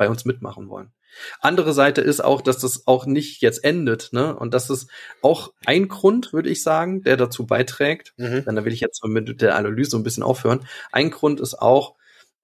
[0.00, 0.90] bei uns mitmachen wollen.
[1.40, 4.34] Andere Seite ist auch, dass das auch nicht jetzt endet, ne?
[4.34, 8.14] Und das ist auch ein Grund, würde ich sagen, der dazu beiträgt.
[8.16, 8.44] Mhm.
[8.46, 10.66] Dann will ich jetzt mit der Analyse ein bisschen aufhören.
[10.90, 11.96] Ein Grund ist auch,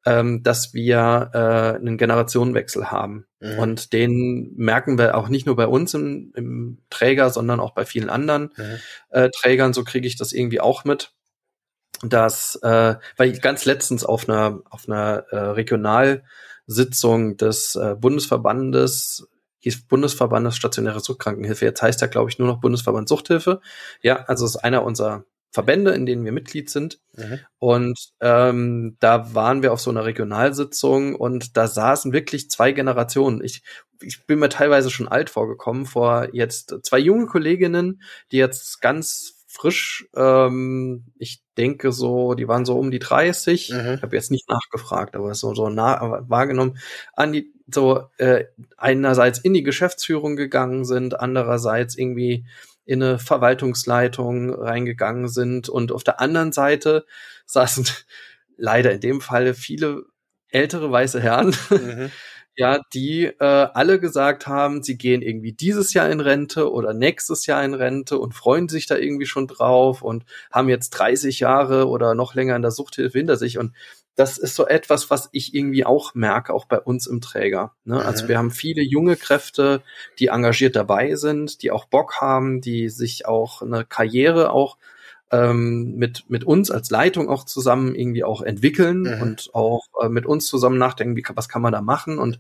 [0.05, 3.25] ähm, dass wir äh, einen Generationenwechsel haben.
[3.41, 3.59] Mhm.
[3.59, 7.87] Und den merken wir auch nicht nur bei uns im, im Träger, sondern auch bei
[7.87, 8.79] vielen anderen mhm.
[9.09, 9.73] äh, Trägern.
[9.73, 11.15] So kriege ich das irgendwie auch mit
[12.03, 16.25] dass äh, weil ich ganz letztens auf einer auf einer äh, Regional
[16.67, 19.29] Sitzung des äh, Bundesverbandes,
[19.61, 21.65] hieß Bundesverbandes Stationäre Suchtkrankenhilfe.
[21.65, 23.61] Jetzt heißt er, glaube ich, nur noch Bundesverband Suchthilfe.
[24.03, 27.01] Ja, also ist einer unserer Verbände, in denen wir Mitglied sind.
[27.15, 27.41] Mhm.
[27.59, 33.43] Und ähm, da waren wir auf so einer Regionalsitzung und da saßen wirklich zwei Generationen.
[33.43, 33.63] Ich,
[34.03, 38.03] ich bin mir teilweise schon alt vorgekommen, vor jetzt zwei junge Kolleginnen,
[38.33, 43.71] die jetzt ganz frisch, ähm, ich denke so, die waren so um die 30.
[43.71, 43.95] Mhm.
[43.95, 46.79] Ich habe jetzt nicht nachgefragt, aber so so nah wahrgenommen,
[47.15, 48.45] an die so äh,
[48.77, 52.47] einerseits in die Geschäftsführung gegangen sind, andererseits irgendwie
[52.85, 57.07] in eine Verwaltungsleitung reingegangen sind und auf der anderen Seite
[57.47, 57.87] saßen
[58.57, 60.05] leider in dem Falle viele
[60.49, 62.11] ältere weiße Herren, mhm
[62.57, 67.47] ja, die äh, alle gesagt haben, sie gehen irgendwie dieses Jahr in Rente oder nächstes
[67.47, 71.87] Jahr in Rente und freuen sich da irgendwie schon drauf und haben jetzt 30 Jahre
[71.87, 73.59] oder noch länger in der Suchthilfe hinter sich.
[73.59, 73.75] Und
[74.15, 77.75] das ist so etwas, was ich irgendwie auch merke, auch bei uns im Träger.
[77.85, 78.03] Ne?
[78.03, 78.29] Also mhm.
[78.29, 79.83] wir haben viele junge Kräfte,
[80.19, 84.79] die engagiert dabei sind, die auch Bock haben, die sich auch eine Karriere auch
[85.31, 89.23] ähm, mit, mit uns als Leitung auch zusammen irgendwie auch entwickeln mhm.
[89.23, 92.39] und auch äh, mit uns zusammen nachdenken, wie, was kann man da machen und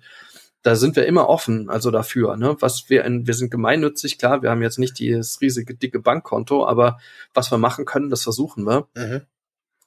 [0.62, 2.56] da sind wir immer offen, also dafür, ne?
[2.58, 6.66] Was wir in, wir sind gemeinnützig, klar, wir haben jetzt nicht dieses riesige, dicke Bankkonto,
[6.66, 6.98] aber
[7.32, 8.88] was wir machen können, das versuchen wir.
[8.96, 9.20] Mhm.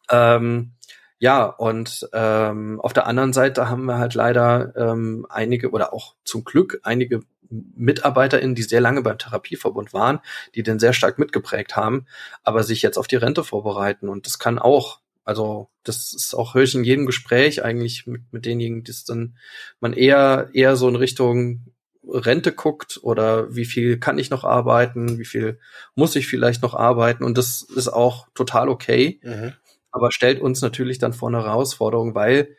[0.10, 0.72] Ähm,
[1.18, 6.16] ja, und ähm, auf der anderen Seite haben wir halt leider ähm, einige oder auch
[6.24, 10.20] zum Glück einige MitarbeiterInnen, die sehr lange beim Therapieverbund waren,
[10.56, 12.06] die den sehr stark mitgeprägt haben,
[12.44, 14.10] aber sich jetzt auf die Rente vorbereiten.
[14.10, 18.22] Und das kann auch, also das ist auch höre ich in jedem Gespräch eigentlich mit,
[18.32, 19.38] mit denjenigen, die dann
[19.80, 21.66] man eher, eher so in Richtung
[22.08, 25.60] Rente guckt oder wie viel kann ich noch arbeiten, wie viel
[25.96, 29.54] muss ich vielleicht noch arbeiten und das ist auch total okay, mhm.
[29.92, 32.56] aber stellt uns natürlich dann vor eine Herausforderung, weil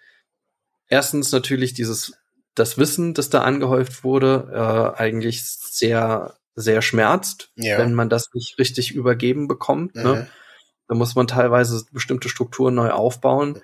[0.89, 2.20] erstens natürlich dieses
[2.61, 4.51] das Wissen, das da angehäuft wurde,
[4.97, 7.79] äh, eigentlich sehr sehr schmerzt, ja.
[7.79, 9.95] wenn man das nicht richtig übergeben bekommt.
[9.95, 10.03] Ne?
[10.03, 10.11] Mhm.
[10.11, 10.27] Ne?
[10.89, 13.61] Da muss man teilweise bestimmte Strukturen neu aufbauen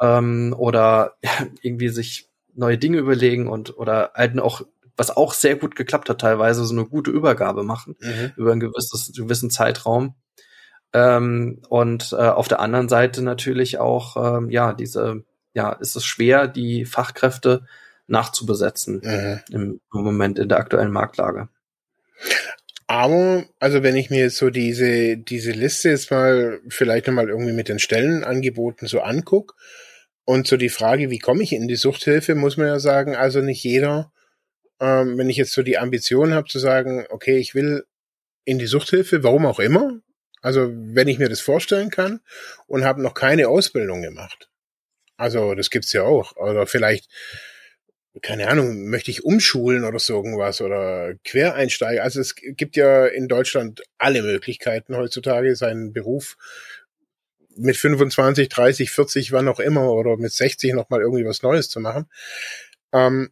[0.00, 1.16] ähm, oder
[1.62, 4.62] irgendwie sich neue Dinge überlegen und oder halt auch
[4.96, 8.32] was auch sehr gut geklappt hat, teilweise so eine gute Übergabe machen mhm.
[8.36, 10.14] über einen gewisses, gewissen Zeitraum.
[10.92, 15.24] Ähm, und äh, auf der anderen Seite natürlich auch, ähm, ja, diese,
[15.54, 17.64] ja, ist es schwer, die Fachkräfte
[18.10, 19.40] nachzubesetzen mhm.
[19.50, 21.48] im, Moment in der aktuellen Marktlage.
[22.86, 27.52] Aber, also wenn ich mir jetzt so diese, diese Liste jetzt mal vielleicht nochmal irgendwie
[27.52, 29.54] mit den Stellenangeboten so anguck
[30.24, 33.40] und so die Frage, wie komme ich in die Suchthilfe, muss man ja sagen, also
[33.40, 34.12] nicht jeder
[34.80, 37.84] ähm, wenn ich jetzt so die Ambition habe zu sagen, okay, ich will
[38.44, 40.00] in die Suchthilfe, warum auch immer,
[40.40, 42.20] also wenn ich mir das vorstellen kann
[42.66, 44.50] und habe noch keine Ausbildung gemacht.
[45.16, 46.34] Also das gibt's ja auch.
[46.36, 47.10] Oder vielleicht,
[48.22, 52.02] keine Ahnung, möchte ich umschulen oder so irgendwas oder Quereinsteiger.
[52.02, 56.36] Also es gibt ja in Deutschland alle Möglichkeiten heutzutage, seinen Beruf
[57.56, 61.78] mit 25, 30, 40, wann auch immer oder mit 60 nochmal irgendwie was Neues zu
[61.78, 62.06] machen.
[62.92, 63.30] Ähm,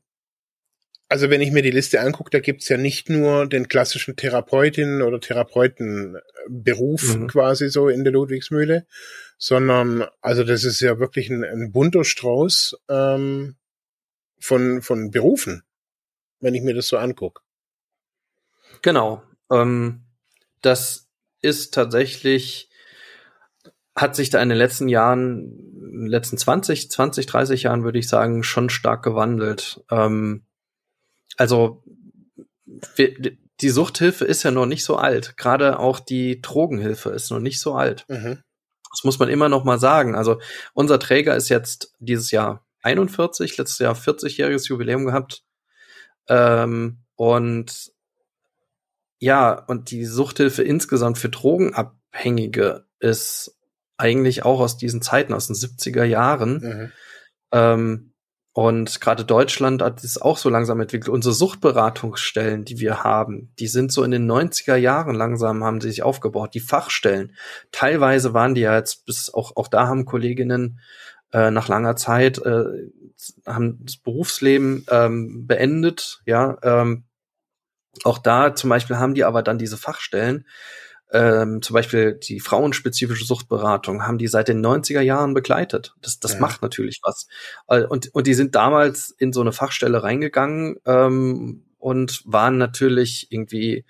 [1.08, 5.02] also wenn ich mir die Liste angucke, da gibt's ja nicht nur den klassischen Therapeutinnen
[5.02, 7.26] oder Therapeutenberuf mhm.
[7.28, 8.86] quasi so in der Ludwigsmühle,
[9.38, 13.56] sondern also das ist ja wirklich ein, ein bunter Strauß ähm,
[14.40, 15.62] von, von Berufen,
[16.40, 17.42] wenn ich mir das so angucke.
[18.83, 19.22] Genau.
[19.51, 20.03] Ähm,
[20.62, 21.09] das
[21.40, 22.70] ist tatsächlich,
[23.96, 27.98] hat sich da in den letzten Jahren, in den letzten 20, 20, 30 Jahren würde
[27.98, 29.85] ich sagen, schon stark gewandelt.
[29.90, 30.44] Ähm,
[31.37, 31.83] also
[32.96, 33.14] wir,
[33.61, 35.37] die Suchthilfe ist ja noch nicht so alt.
[35.37, 38.05] Gerade auch die Drogenhilfe ist noch nicht so alt.
[38.09, 38.42] Mhm.
[38.90, 40.14] Das muss man immer noch mal sagen.
[40.14, 40.40] Also
[40.74, 45.42] unser Träger ist jetzt dieses Jahr 41, letztes Jahr 40-jähriges Jubiläum gehabt.
[46.28, 47.92] Ähm, und
[49.18, 53.58] ja, und die Suchthilfe insgesamt für Drogenabhängige ist
[53.96, 56.60] eigentlich auch aus diesen Zeiten, aus den 70er Jahren.
[56.60, 56.92] Mhm.
[57.52, 58.12] Ähm,
[58.52, 61.08] und gerade Deutschland hat es auch so langsam entwickelt.
[61.08, 65.90] Unsere Suchtberatungsstellen, die wir haben, die sind so in den 90er Jahren langsam, haben sie
[65.90, 66.54] sich aufgebaut.
[66.54, 67.36] Die Fachstellen,
[67.70, 70.80] teilweise waren die ja jetzt bis auch, auch da haben Kolleginnen
[71.32, 72.64] äh, nach langer Zeit äh,
[73.46, 76.56] haben das Berufsleben ähm, beendet, ja.
[76.62, 77.04] Ähm,
[78.04, 80.44] auch da zum Beispiel haben die aber dann diese Fachstellen,
[81.10, 85.94] ähm, zum Beispiel die frauenspezifische Suchtberatung haben die seit den 90er Jahren begleitet.
[86.02, 86.40] Das, das ja.
[86.40, 87.28] macht natürlich was.
[87.66, 93.28] Äh, und, und die sind damals in so eine Fachstelle reingegangen ähm, und waren natürlich
[93.30, 93.86] irgendwie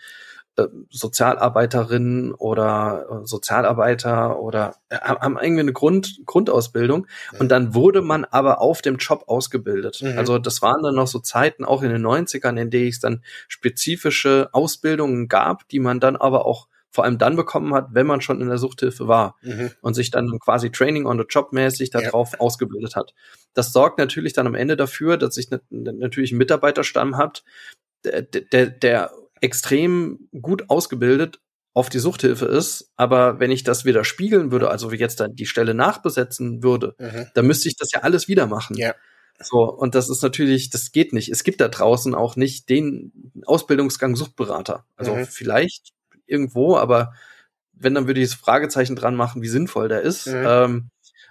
[0.90, 7.06] Sozialarbeiterinnen oder äh, Sozialarbeiter oder äh, haben irgendwie eine Grund, Grundausbildung
[7.38, 10.02] und dann wurde man aber auf dem Job ausgebildet.
[10.02, 10.18] Mhm.
[10.18, 13.22] Also das waren dann noch so Zeiten, auch in den 90ern, in denen es dann
[13.46, 18.20] spezifische Ausbildungen gab, die man dann aber auch vor allem dann bekommen hat, wenn man
[18.20, 19.70] schon in der Suchthilfe war mhm.
[19.82, 22.40] und sich dann quasi Training on the Job mäßig darauf ja.
[22.40, 23.14] ausgebildet hat.
[23.54, 27.44] Das sorgt natürlich dann am Ende dafür, dass ich natürlich einen Mitarbeiterstamm habt,
[28.04, 31.40] der, der, der extrem gut ausgebildet
[31.74, 35.34] auf die Suchthilfe ist, aber wenn ich das wieder spiegeln würde, also wie jetzt dann
[35.34, 37.26] die Stelle nachbesetzen würde, mhm.
[37.34, 38.76] dann müsste ich das ja alles wieder machen.
[38.76, 38.94] Ja.
[39.40, 41.28] So, und das ist natürlich, das geht nicht.
[41.28, 43.12] Es gibt da draußen auch nicht den
[43.46, 44.84] Ausbildungsgang Suchtberater.
[44.96, 45.26] Also mhm.
[45.26, 45.92] vielleicht
[46.26, 47.12] irgendwo, aber
[47.72, 50.26] wenn, dann würde ich das Fragezeichen dran machen, wie sinnvoll der ist.
[50.26, 50.44] Mhm.
[50.44, 50.90] Ähm,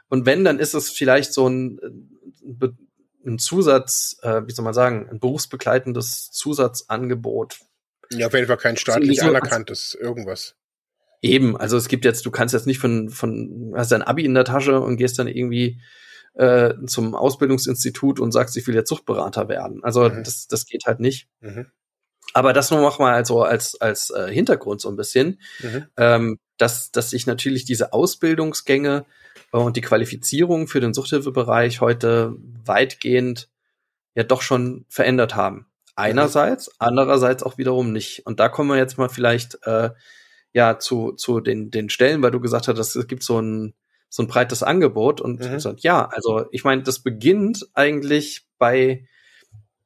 [0.09, 1.79] und wenn, dann ist es vielleicht so ein,
[3.25, 7.59] ein Zusatz, äh, wie soll man sagen, ein berufsbegleitendes Zusatzangebot.
[8.11, 10.55] Ja, auf jeden Fall kein staatlich so, anerkanntes irgendwas.
[11.21, 14.33] Eben, also es gibt jetzt, du kannst jetzt nicht von, von, hast dein Abi in
[14.33, 15.81] der Tasche und gehst dann irgendwie
[16.35, 19.83] äh, zum Ausbildungsinstitut und sagst, ich will jetzt Suchtberater werden.
[19.83, 20.23] Also mhm.
[20.23, 21.27] das, das geht halt nicht.
[21.41, 21.67] Mhm.
[22.33, 25.85] Aber das nur noch mal also als, als äh, Hintergrund so ein bisschen, mhm.
[25.97, 29.05] ähm, dass, dass sich natürlich diese Ausbildungsgänge
[29.53, 33.49] äh, und die Qualifizierung für den Suchthilfebereich heute weitgehend
[34.13, 35.67] ja doch schon verändert haben.
[35.97, 38.23] Einerseits, andererseits auch wiederum nicht.
[38.27, 39.89] Und da kommen wir jetzt mal vielleicht äh,
[40.53, 43.73] ja zu, zu den, den Stellen, weil du gesagt hast, es gibt so ein,
[44.07, 45.53] so ein breites Angebot und mhm.
[45.53, 49.07] gesagt, ja, also ich meine, das beginnt eigentlich bei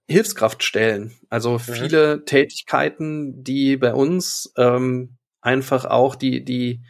[0.10, 1.18] Hilfskraftstellen.
[1.30, 1.60] Also mhm.
[1.60, 2.26] viele mhm.
[2.26, 6.84] Tätigkeiten, die bei uns ähm, einfach auch die, die,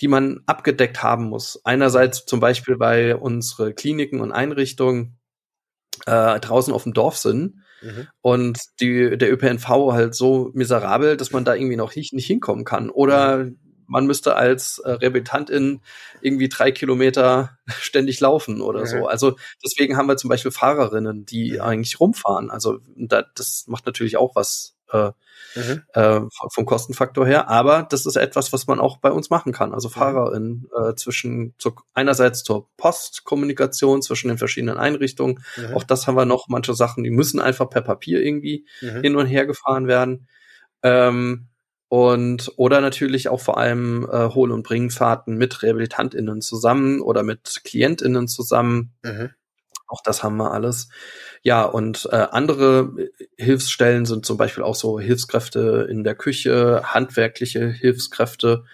[0.00, 1.60] die man abgedeckt haben muss.
[1.64, 5.18] Einerseits zum Beispiel, weil unsere Kliniken und Einrichtungen
[6.06, 8.08] äh, draußen auf dem Dorf sind mhm.
[8.20, 12.64] und die, der ÖPNV halt so miserabel, dass man da irgendwie noch nicht, nicht hinkommen
[12.64, 12.90] kann.
[12.90, 13.58] Oder mhm.
[13.86, 15.80] man müsste als äh, Rehabilitantin
[16.20, 18.86] irgendwie drei Kilometer ständig laufen oder mhm.
[18.86, 19.06] so.
[19.06, 21.60] Also deswegen haben wir zum Beispiel Fahrerinnen, die mhm.
[21.60, 22.50] eigentlich rumfahren.
[22.50, 25.12] Also da, das macht natürlich auch was äh,
[25.54, 25.82] mhm.
[25.92, 26.20] äh,
[26.52, 27.48] vom Kostenfaktor her.
[27.48, 29.72] Aber das ist etwas, was man auch bei uns machen kann.
[29.72, 29.92] Also mhm.
[29.92, 35.44] Fahrerin äh, zwischen zu, einerseits zur Postkommunikation zwischen den verschiedenen Einrichtungen.
[35.56, 35.74] Mhm.
[35.74, 36.48] Auch das haben wir noch.
[36.48, 39.02] Manche Sachen, die müssen einfach per Papier irgendwie mhm.
[39.02, 40.28] hin und her gefahren werden.
[40.82, 41.48] Ähm,
[41.88, 47.60] und oder natürlich auch vor allem äh, Hol- und Bringfahrten mit RehabilitantInnen zusammen oder mit
[47.62, 48.94] KlientInnen zusammen.
[49.02, 49.30] Mhm.
[49.86, 50.88] Auch das haben wir alles.
[51.42, 57.68] Ja, und äh, andere Hilfsstellen sind zum Beispiel auch so Hilfskräfte in der Küche, handwerkliche
[57.68, 58.64] Hilfskräfte.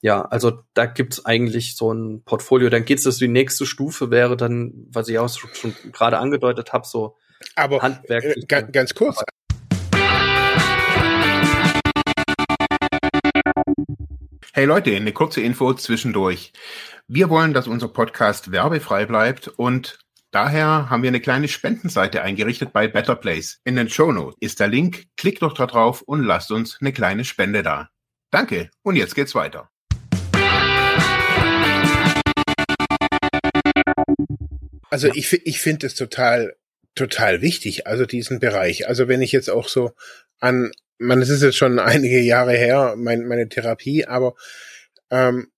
[0.00, 2.70] Ja, also da gibt's eigentlich so ein Portfolio.
[2.70, 6.86] Dann geht's, dass die nächste Stufe wäre dann, was ich auch schon, gerade angedeutet habe,
[6.86, 7.16] so
[7.56, 8.46] Aber handwerkliche.
[8.48, 9.22] Äh, ganz kurz.
[14.54, 16.52] Hey Leute, eine kurze Info zwischendurch.
[17.08, 19.98] Wir wollen, dass unser Podcast werbefrei bleibt und
[20.32, 23.60] Daher haben wir eine kleine Spendenseite eingerichtet bei Better Place.
[23.64, 25.04] In den Show Notes ist der Link.
[25.18, 27.90] Klickt doch da drauf und lasst uns eine kleine Spende da.
[28.30, 29.68] Danke und jetzt geht's weiter.
[34.88, 36.56] Also ich, ich finde es total,
[36.94, 38.88] total wichtig, also diesen Bereich.
[38.88, 39.92] Also wenn ich jetzt auch so
[40.40, 44.32] an, man, es ist jetzt schon einige Jahre her, mein, meine Therapie, aber
[45.10, 45.52] ähm,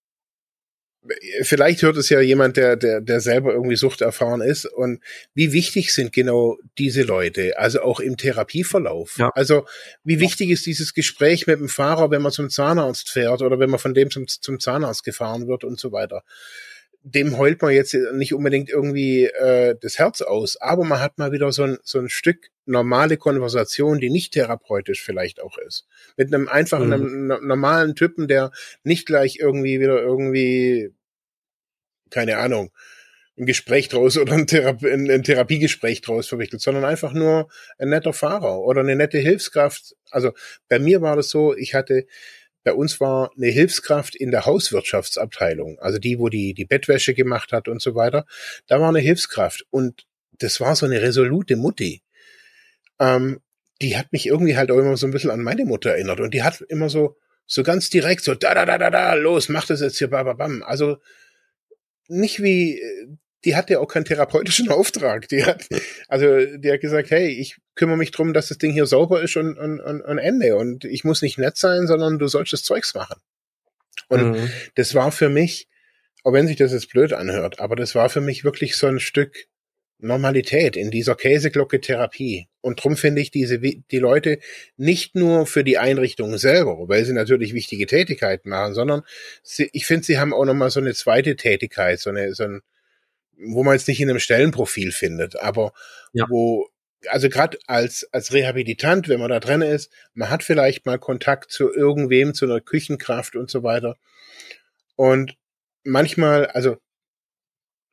[1.43, 4.67] vielleicht hört es ja jemand, der, der, der selber irgendwie suchterfahren ist.
[4.67, 5.01] Und
[5.35, 9.19] wie wichtig sind genau diese Leute, also auch im Therapieverlauf?
[9.19, 9.31] Ja.
[9.35, 9.67] Also
[10.03, 13.71] wie wichtig ist dieses Gespräch mit dem Fahrer, wenn man zum Zahnarzt fährt oder wenn
[13.71, 16.23] man von dem zum, zum Zahnarzt gefahren wird und so weiter?
[17.07, 21.33] Dem heult man jetzt nicht unbedingt irgendwie äh, das Herz aus, aber man hat mal
[21.33, 25.87] wieder so ein, so ein Stück normale Konversation, die nicht therapeutisch vielleicht auch ist.
[26.17, 26.93] Mit einem einfachen, mhm.
[26.93, 28.53] einem normalen Typen, der
[28.85, 30.95] nicht gleich irgendwie wieder irgendwie,
[32.11, 32.71] keine Ahnung,
[33.37, 37.89] ein Gespräch draus oder ein, Therape ein, ein Therapiegespräch draus verwickelt, sondern einfach nur ein
[37.89, 39.97] netter Fahrer oder eine nette Hilfskraft.
[40.11, 40.33] Also
[40.69, 42.07] bei mir war das so, ich hatte,
[42.65, 47.53] bei uns war eine Hilfskraft in der Hauswirtschaftsabteilung, also die, wo die die Bettwäsche gemacht
[47.53, 48.27] hat und so weiter.
[48.67, 50.07] Da war eine Hilfskraft und
[50.39, 52.03] das war so eine resolute Mutti
[52.99, 53.41] ähm,
[53.83, 56.33] die hat mich irgendwie halt auch immer so ein bisschen an meine Mutter erinnert und
[56.33, 59.67] die hat immer so, so ganz direkt so, da, da, da, da, da, los, mach
[59.67, 60.63] das jetzt hier, bababam.
[60.63, 60.99] Also
[62.09, 62.81] nicht wie,
[63.45, 65.29] die hat ja auch keinen therapeutischen Auftrag.
[65.29, 65.67] Die hat,
[66.09, 66.27] also
[66.57, 69.59] die hat gesagt, hey, ich kümmere mich drum, dass das Ding hier sauber ist und,
[69.59, 70.57] und, und, und Ende.
[70.57, 73.21] Und ich muss nicht nett sein, sondern du sollst das Zeugs machen.
[74.09, 74.51] Und mhm.
[74.75, 75.69] das war für mich,
[76.23, 79.01] auch wenn sich das jetzt blöd anhört, aber das war für mich wirklich so ein
[79.01, 79.47] Stück
[79.99, 82.49] Normalität in dieser Käseglocke-Therapie.
[82.61, 84.39] Und drum finde ich diese, die Leute
[84.77, 89.03] nicht nur für die Einrichtung selber, weil sie natürlich wichtige Tätigkeiten machen, sondern
[89.43, 92.61] sie, ich finde, sie haben auch nochmal so eine zweite Tätigkeit, so eine, so ein,
[93.39, 95.73] wo man jetzt nicht in einem Stellenprofil findet, aber
[96.13, 96.27] ja.
[96.29, 96.69] wo,
[97.09, 101.51] also gerade als, als Rehabilitant, wenn man da drin ist, man hat vielleicht mal Kontakt
[101.51, 103.97] zu irgendwem, zu einer Küchenkraft und so weiter.
[104.97, 105.37] Und
[105.85, 106.77] manchmal, also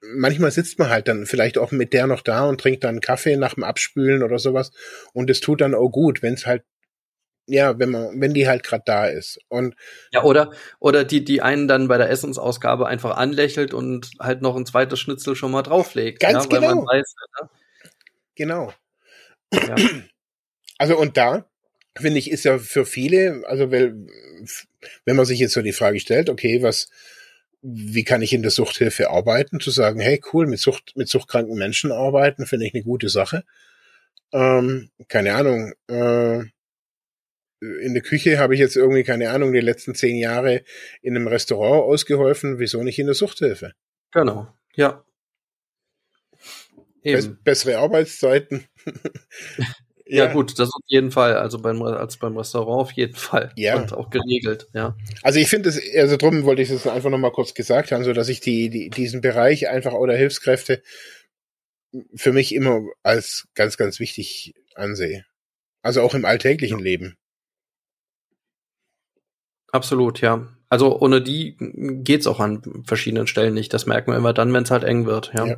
[0.02, 3.38] manchmal sitzt man halt dann vielleicht auch mit der noch da und trinkt dann Kaffee
[3.38, 4.72] nach dem Abspülen oder sowas.
[5.14, 6.64] Und es tut dann auch gut, wenn es halt
[7.48, 9.40] ja, wenn man, wenn die halt gerade da ist.
[9.50, 9.76] Und
[10.12, 14.56] ja, oder oder die die einen dann bei der Essensausgabe einfach anlächelt und halt noch
[14.56, 16.20] ein zweites Schnitzel schon mal drauflegt.
[16.20, 16.86] Ganz ja, genau.
[16.86, 17.50] Weiß, ne?
[18.36, 18.74] Genau.
[19.54, 19.76] Ja.
[20.78, 21.46] Also und da
[21.96, 24.08] finde ich ist ja für viele, also weil,
[25.06, 26.90] wenn man sich jetzt so die Frage stellt, okay, was
[27.62, 31.56] wie kann ich in der Suchthilfe arbeiten, zu sagen, hey cool, mit Sucht, mit suchtkranken
[31.56, 33.44] Menschen arbeiten, finde ich eine gute Sache.
[34.34, 36.46] Ähm, keine Ahnung, äh,
[37.62, 40.64] in der Küche habe ich jetzt irgendwie, keine Ahnung, die letzten zehn Jahre
[41.02, 43.74] in einem Restaurant ausgeholfen, wieso nicht in der Suchthilfe?
[44.12, 45.04] Genau, ja.
[47.04, 47.40] Eben.
[47.44, 48.66] bessere Arbeitszeiten.
[50.12, 51.38] Ja, ja, gut, das auf jeden Fall.
[51.38, 53.54] Also beim, als beim Restaurant auf jeden Fall.
[53.56, 53.78] Ja.
[53.78, 54.98] Und auch geregelt, ja.
[55.24, 58.12] Also ich finde es, also drum wollte ich es einfach nochmal kurz gesagt haben, so
[58.12, 60.84] dass ich die, die, diesen Bereich einfach oder Hilfskräfte
[62.14, 65.24] für mich immer als ganz, ganz wichtig ansehe.
[65.82, 67.16] Also auch im alltäglichen Leben.
[69.72, 70.48] Absolut, ja.
[70.70, 73.74] Also ohne die geht's auch an verschiedenen Stellen nicht.
[73.74, 75.46] Das merken wir immer dann, wenn es halt eng wird, ja.
[75.48, 75.58] Ja,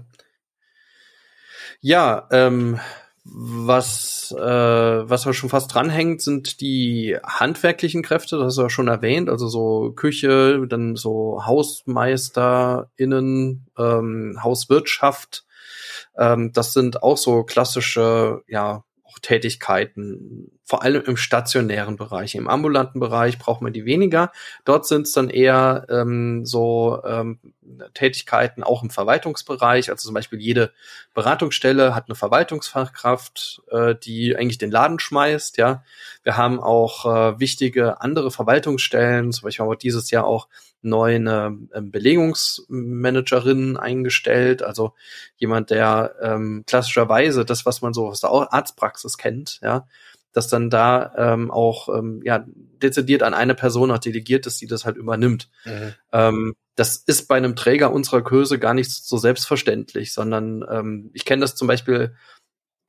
[1.81, 2.79] ja ähm,
[3.25, 8.69] Was, äh, was da schon fast dranhängt, sind die handwerklichen Kräfte, das hast du ja
[8.69, 15.45] schon erwähnt, also so Küche, dann so HausmeisterInnen, ähm, Hauswirtschaft.
[16.17, 18.83] Ähm, das sind auch so klassische, ja,
[19.21, 22.35] Tätigkeiten, vor allem im stationären Bereich.
[22.35, 24.31] Im ambulanten Bereich braucht man die weniger.
[24.63, 27.39] Dort sind es dann eher ähm, so ähm,
[27.93, 29.89] Tätigkeiten auch im Verwaltungsbereich.
[29.89, 30.71] Also zum Beispiel jede
[31.13, 35.57] Beratungsstelle hat eine Verwaltungsfachkraft, äh, die eigentlich den Laden schmeißt.
[35.57, 35.83] Ja,
[36.23, 39.33] wir haben auch äh, wichtige andere Verwaltungsstellen.
[39.33, 40.47] Zum Beispiel haben wir dieses Jahr auch
[40.83, 44.93] neu eine ähm, Belegungsmanagerin eingestellt, also
[45.37, 49.87] jemand, der ähm, klassischerweise das, was man so aus der Arztpraxis kennt, ja,
[50.33, 52.45] dass dann da ähm, auch ähm, ja
[52.81, 55.49] dezidiert an eine Person auch delegiert ist, die das halt übernimmt.
[55.65, 55.93] Mhm.
[56.11, 61.23] Ähm, das ist bei einem Träger unserer Kurse gar nicht so selbstverständlich, sondern ähm, ich
[61.23, 62.15] kenne das zum Beispiel,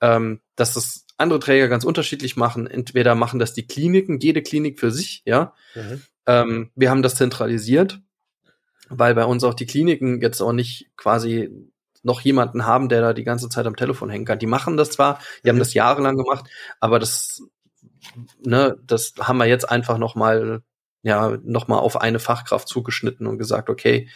[0.00, 2.66] ähm, dass das andere Träger ganz unterschiedlich machen.
[2.66, 6.02] Entweder machen das die Kliniken, jede Klinik für sich, ja, mhm.
[6.26, 8.00] Ähm, wir haben das zentralisiert,
[8.88, 11.50] weil bei uns auch die Kliniken jetzt auch nicht quasi
[12.04, 14.38] noch jemanden haben, der da die ganze Zeit am Telefon hängen kann.
[14.38, 15.50] Die machen das zwar, die mhm.
[15.50, 16.48] haben das jahrelang gemacht,
[16.80, 17.42] aber das,
[18.44, 20.62] ne, das haben wir jetzt einfach noch mal
[21.04, 24.08] ja nochmal auf eine Fachkraft zugeschnitten und gesagt, okay,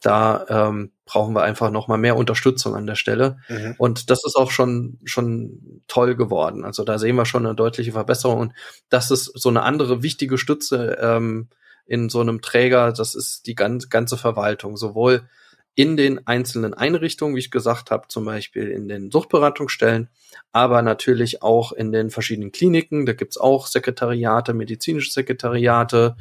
[0.00, 3.38] da ähm, brauchen wir einfach nochmal mehr Unterstützung an der Stelle.
[3.48, 3.74] Mhm.
[3.78, 6.64] Und das ist auch schon schon toll geworden.
[6.64, 8.38] Also da sehen wir schon eine deutliche Verbesserung.
[8.38, 8.52] Und
[8.90, 11.48] das ist so eine andere wichtige Stütze ähm,
[11.84, 12.92] in so einem Träger.
[12.92, 15.28] Das ist die ganze, ganze Verwaltung, sowohl
[15.76, 20.08] in den einzelnen Einrichtungen, wie ich gesagt habe, zum Beispiel in den Suchtberatungsstellen,
[20.50, 23.04] aber natürlich auch in den verschiedenen Kliniken.
[23.06, 26.16] Da gibt's auch Sekretariate, medizinische Sekretariate.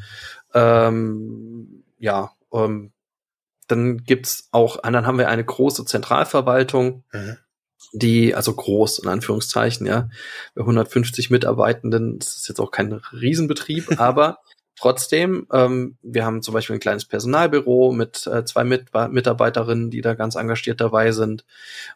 [0.54, 2.92] Ähm, ja, ähm,
[3.68, 7.04] dann gibt's auch, dann haben wir eine große Zentralverwaltung.
[7.12, 7.38] Mhm
[7.94, 10.10] die, also groß in Anführungszeichen, ja,
[10.54, 14.40] bei 150 Mitarbeitenden, das ist jetzt auch kein Riesenbetrieb, aber
[14.78, 20.02] Trotzdem, ähm, wir haben zum Beispiel ein kleines Personalbüro mit äh, zwei mit Mitarbeiterinnen, die
[20.02, 21.46] da ganz engagiert dabei sind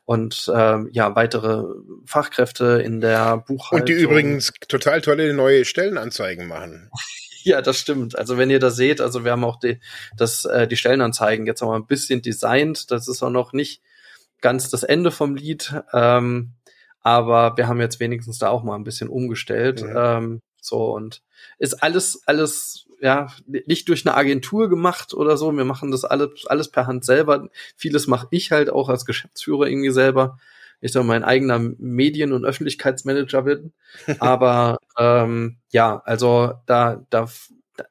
[0.05, 1.63] und ähm, ja, weitere
[2.05, 3.81] Fachkräfte in der Buchhaltung.
[3.81, 6.89] Und die übrigens total tolle neue Stellenanzeigen machen.
[7.43, 8.17] Ja, das stimmt.
[8.17, 9.79] Also wenn ihr das seht, also wir haben auch die,
[10.17, 12.91] das, äh, die Stellenanzeigen jetzt noch mal ein bisschen designt.
[12.91, 13.81] Das ist auch noch nicht
[14.41, 15.73] ganz das Ende vom Lied.
[15.93, 16.55] Ähm,
[17.01, 19.81] aber wir haben jetzt wenigstens da auch mal ein bisschen umgestellt.
[19.83, 19.93] Mhm.
[19.95, 21.21] Ähm, so und
[21.57, 25.51] ist alles, alles, ja, nicht durch eine Agentur gemacht oder so.
[25.51, 27.49] Wir machen das alles, alles per Hand selber.
[27.75, 30.37] Vieles mache ich halt auch als Geschäftsführer irgendwie selber.
[30.81, 33.73] Ich soll mein eigener Medien- und Öffentlichkeitsmanager bin.
[34.19, 37.27] Aber ähm, ja, also da, da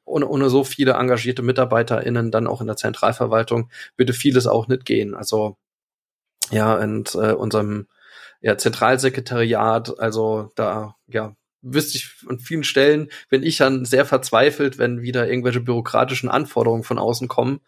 [0.05, 4.85] ohne, ohne so viele engagierte MitarbeiterInnen dann auch in der Zentralverwaltung würde vieles auch nicht
[4.85, 5.15] gehen.
[5.15, 5.57] Also
[6.51, 7.87] ja, und äh, unserem
[8.41, 14.77] ja, Zentralsekretariat, also da ja wüsste ich an vielen Stellen, wenn ich dann sehr verzweifelt,
[14.77, 17.59] wenn wieder irgendwelche bürokratischen Anforderungen von außen kommen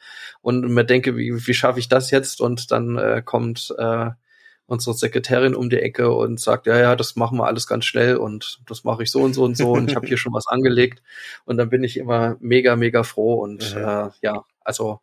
[0.41, 2.41] und mir denke, wie, wie schaffe ich das jetzt?
[2.41, 4.11] Und dann äh, kommt äh,
[4.71, 8.15] unsere Sekretärin um die Ecke und sagt, ja, ja, das machen wir alles ganz schnell
[8.15, 10.47] und das mache ich so und so und so und ich habe hier schon was
[10.47, 11.03] angelegt
[11.43, 13.81] und dann bin ich immer mega, mega froh und mhm.
[13.81, 15.01] äh, ja, also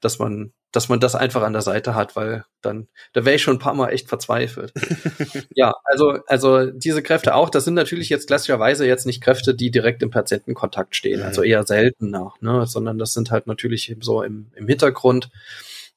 [0.00, 3.42] dass man dass man das einfach an der Seite hat, weil dann, da wäre ich
[3.42, 4.72] schon ein paar Mal echt verzweifelt.
[5.54, 9.70] ja, also, also diese Kräfte auch, das sind natürlich jetzt klassischerweise jetzt nicht Kräfte, die
[9.70, 14.50] direkt im Patientenkontakt stehen, also eher seltener, ne, sondern das sind halt natürlich so im,
[14.54, 15.30] im Hintergrund.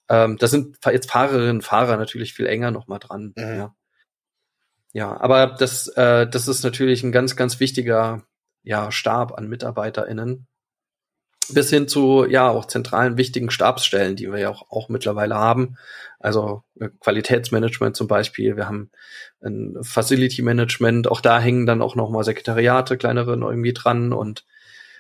[0.08, 3.34] Ähm, da sind jetzt Fahrerinnen und Fahrer natürlich viel enger noch mal dran.
[3.36, 3.44] Mhm.
[3.44, 3.76] Ja.
[4.94, 8.24] ja, aber das, äh, das ist natürlich ein ganz, ganz wichtiger
[8.64, 10.48] ja, Stab an MitarbeiterInnen,
[11.54, 15.78] bis hin zu ja auch zentralen wichtigen Stabsstellen, die wir ja auch, auch mittlerweile haben.
[16.20, 18.56] Also äh, Qualitätsmanagement zum Beispiel.
[18.56, 18.92] Wir haben
[19.44, 21.10] ein Facility Management.
[21.10, 24.14] Auch da hängen dann auch noch mal Sekretariate, kleinere irgendwie dran.
[24.14, 24.46] Und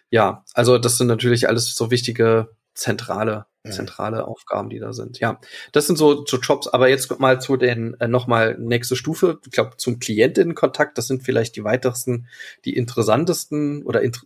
[0.09, 4.23] ja, also das sind natürlich alles so wichtige zentrale zentrale ja.
[4.23, 5.19] Aufgaben, die da sind.
[5.19, 5.39] Ja,
[5.71, 6.67] das sind so, so Jobs.
[6.67, 9.39] Aber jetzt mal zu den äh, noch mal nächste Stufe.
[9.45, 10.97] Ich glaube zum Klientinnenkontakt.
[10.97, 12.27] Das sind vielleicht die weitesten,
[12.65, 14.25] die interessantesten oder int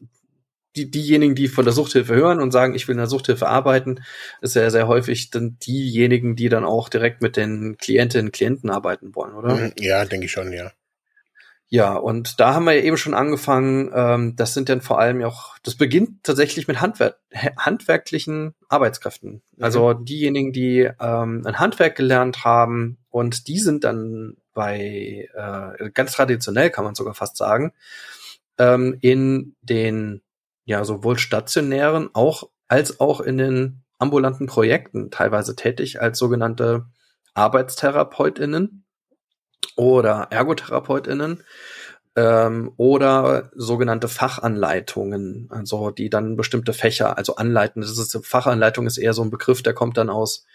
[0.75, 4.03] die, diejenigen, die von der Suchthilfe hören und sagen, ich will in der Suchthilfe arbeiten,
[4.41, 8.69] ist ja sehr häufig dann diejenigen, die dann auch direkt mit den Klientinnen und Klienten
[8.69, 9.55] arbeiten wollen, oder?
[9.55, 10.71] Mhm, ja, denke ich schon, ja.
[11.67, 15.23] Ja, und da haben wir ja eben schon angefangen, ähm, das sind dann vor allem
[15.23, 17.15] auch, das beginnt tatsächlich mit Handwer
[17.57, 19.41] handwerklichen Arbeitskräften.
[19.55, 19.63] Mhm.
[19.63, 26.13] Also diejenigen, die ähm, ein Handwerk gelernt haben und die sind dann bei, äh, ganz
[26.13, 27.73] traditionell kann man sogar fast sagen,
[28.57, 30.21] ähm, in den
[30.65, 36.85] ja sowohl stationären auch als auch in den ambulanten Projekten teilweise tätig als sogenannte
[37.33, 38.85] Arbeitstherapeutinnen.
[39.77, 41.43] oder ErgotherapeutInnen
[42.15, 47.81] ähm, oder sogenannte Fachanleitungen, also die dann bestimmte Fächer, also anleiten.
[47.81, 50.45] Das ist Fachanleitung ist eher so ein Begriff, der kommt dann aus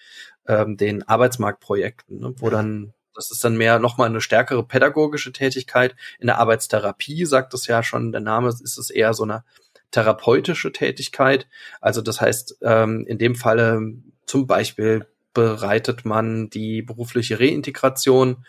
[0.46, 5.94] ähm, den Arbeitsmarktprojekten, ne, wo dann das ist dann mehr nochmal eine stärkere pädagogische Tätigkeit.
[6.20, 9.44] In der Arbeitstherapie sagt es ja schon, der Name ist es eher so eine
[9.90, 11.48] therapeutische Tätigkeit.
[11.80, 13.94] Also das heißt, ähm, in dem Falle
[14.26, 18.44] zum Beispiel bereitet man die berufliche Reintegration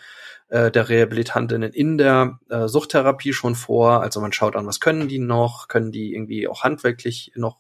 [0.49, 4.01] äh, der Rehabilitantinnen in der äh, Suchttherapie schon vor.
[4.01, 7.57] Also man schaut an, was können die noch, können die irgendwie auch handwerklich noch,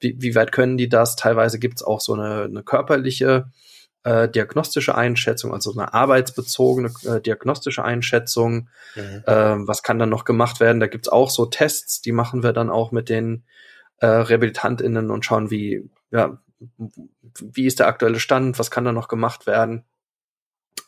[0.00, 1.16] wie, wie weit können die das?
[1.16, 3.50] Teilweise gibt's auch so eine, eine körperliche
[4.04, 8.68] äh, diagnostische Einschätzung, also eine arbeitsbezogene äh, diagnostische Einschätzung.
[8.94, 9.24] Mhm.
[9.26, 10.80] Ähm, was kann dann noch gemacht werden?
[10.80, 13.44] Da gibt's auch so Tests, die machen wir dann auch mit den
[13.98, 16.38] äh, RehabilitantInnen und schauen, wie, ja,
[17.40, 19.84] wie ist der aktuelle Stand, was kann da noch gemacht werden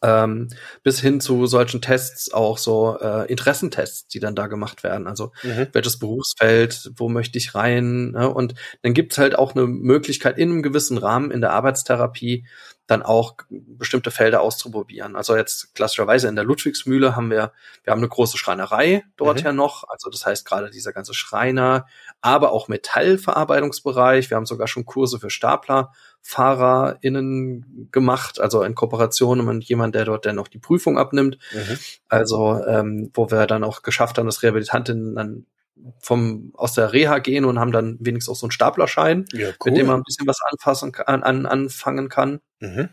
[0.05, 0.49] ähm,
[0.83, 5.07] bis hin zu solchen Tests auch so äh, Interessentests, die dann da gemacht werden.
[5.07, 5.69] Also mhm.
[5.73, 8.11] welches Berufsfeld, wo möchte ich rein?
[8.11, 8.29] Ne?
[8.29, 12.45] Und dann gibt's halt auch eine Möglichkeit in einem gewissen Rahmen in der Arbeitstherapie
[12.87, 15.17] dann auch bestimmte Felder auszuprobieren.
[15.17, 19.45] Also jetzt klassischerweise in der Ludwigsmühle haben wir, wir haben eine große Schreinerei dort mhm.
[19.47, 19.89] ja noch.
[19.89, 21.87] Also das heißt gerade dieser ganze Schreiner,
[22.21, 24.29] aber auch Metallverarbeitungsbereich.
[24.29, 25.31] Wir haben sogar schon Kurse für
[26.25, 31.39] StaplerfahrerInnen gemacht, also in Kooperation mit jemand, der dort dann noch die Prüfung abnimmt.
[31.53, 31.79] Mhm.
[32.09, 35.47] Also ähm, wo wir dann auch geschafft haben, dass Rehabilitantinnen dann
[36.01, 39.55] vom aus der Reha gehen und haben dann wenigstens auch so einen Staplerschein, ja, cool.
[39.73, 42.41] mit dem man ein bisschen was anfassen kann, an, anfangen kann.
[42.61, 42.89] Mhm.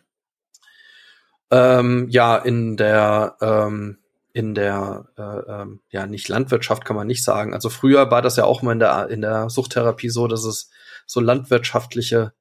[1.51, 3.97] Ähm, ja, in der ähm,
[4.33, 7.53] in der äh, ähm, ja nicht Landwirtschaft kann man nicht sagen.
[7.53, 10.69] Also früher war das ja auch mal in der in der Suchttherapie so, dass es
[11.05, 12.33] so landwirtschaftliche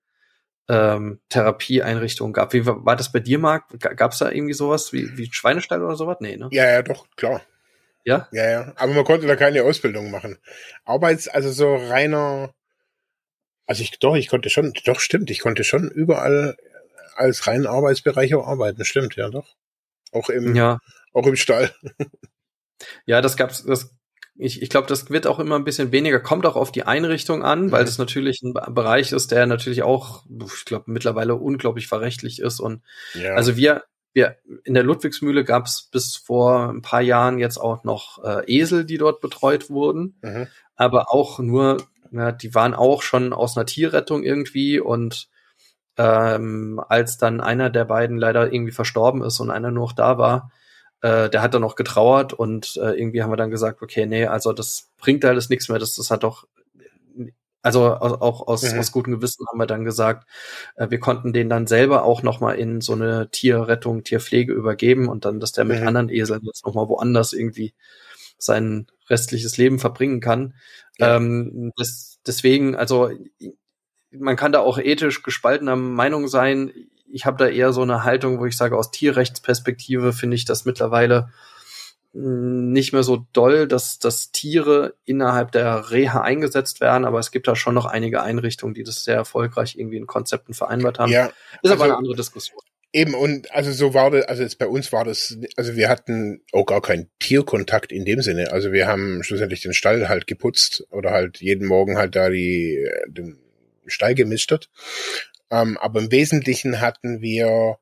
[0.71, 2.53] ähm, Therapieeinrichtungen gab.
[2.53, 3.65] Wie war, das bei dir, Marc?
[3.81, 6.19] Gab es da irgendwie sowas wie, wie Schweinestall oder sowas?
[6.21, 6.49] Nee, ne?
[6.53, 7.43] Ja, ja, doch, klar.
[8.05, 8.29] Ja?
[8.31, 8.73] Ja, ja.
[8.77, 10.39] Aber man konnte da keine Ausbildung machen.
[10.85, 12.55] Arbeits, also so reiner,
[13.67, 16.57] also ich, doch, ich konnte schon, doch stimmt, ich konnte schon überall
[17.17, 19.57] als reinen Arbeitsbereich auch arbeiten, stimmt, ja, doch.
[20.13, 20.79] Auch im, ja.
[21.13, 21.75] auch im Stall.
[23.05, 23.91] Ja, das gab's, das,
[24.41, 27.45] ich, ich glaube, das wird auch immer ein bisschen weniger, kommt auch auf die Einrichtung
[27.45, 27.87] an, weil mhm.
[27.87, 32.59] das natürlich ein Bereich ist, der natürlich auch, ich glaube, mittlerweile unglaublich verrechtlich ist.
[32.59, 32.83] Und
[33.15, 33.35] ja.
[33.35, 33.85] also wir,
[34.15, 38.43] wir in der Ludwigsmühle gab es bis vor ein paar Jahren jetzt auch noch äh,
[38.47, 40.47] Esel, die dort betreut wurden, mhm.
[40.75, 41.77] aber auch nur,
[42.11, 45.29] ja, die waren auch schon aus einer Tierrettung irgendwie und
[45.99, 50.17] ähm, als dann einer der beiden leider irgendwie verstorben ist und einer nur noch da
[50.17, 50.51] war,
[51.03, 54.27] äh, der hat dann noch getrauert und äh, irgendwie haben wir dann gesagt, okay, nee,
[54.27, 56.47] also das bringt alles nichts mehr, das, das hat doch
[57.63, 58.79] also auch aus, mhm.
[58.79, 60.27] aus gutem Gewissen haben wir dann gesagt,
[60.77, 65.25] äh, wir konnten den dann selber auch nochmal in so eine Tierrettung, Tierpflege übergeben und
[65.25, 65.89] dann, dass der mit mhm.
[65.89, 67.75] anderen Eseln jetzt nochmal woanders irgendwie
[68.39, 70.55] sein restliches Leben verbringen kann.
[70.99, 71.17] Ja.
[71.17, 73.11] Ähm, das, deswegen, also
[74.11, 76.73] man kann da auch ethisch gespaltener Meinung sein.
[77.13, 80.65] Ich habe da eher so eine Haltung, wo ich sage, aus Tierrechtsperspektive finde ich das
[80.65, 81.31] mittlerweile
[82.13, 87.47] nicht mehr so doll, dass, dass Tiere innerhalb der Reha eingesetzt werden, aber es gibt
[87.47, 91.13] da schon noch einige Einrichtungen, die das sehr erfolgreich irgendwie in Konzepten vereinbart haben.
[91.13, 92.59] Ja, ist also, aber eine andere Diskussion.
[92.93, 96.43] Eben, und also so war das, also jetzt bei uns war das, also wir hatten
[96.53, 98.51] auch gar keinen Tierkontakt in dem Sinne.
[98.51, 102.85] Also wir haben schlussendlich den Stall halt geputzt oder halt jeden Morgen halt da die,
[103.07, 103.39] den
[103.87, 104.71] Stall gemistet.
[105.51, 107.79] Ähm, aber im Wesentlichen hatten wir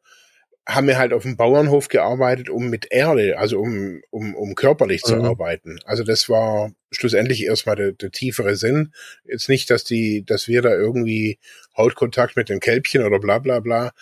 [0.69, 5.03] haben wir halt auf dem Bauernhof gearbeitet, um mit Erde, also um, um, um körperlich
[5.03, 5.09] mhm.
[5.09, 5.79] zu arbeiten.
[5.87, 8.93] Also das war schlussendlich erstmal der, der tiefere Sinn.
[9.25, 11.39] Jetzt nicht, dass die, dass wir da irgendwie
[11.75, 13.93] Hautkontakt mit den Kälbchen oder bla bla bla.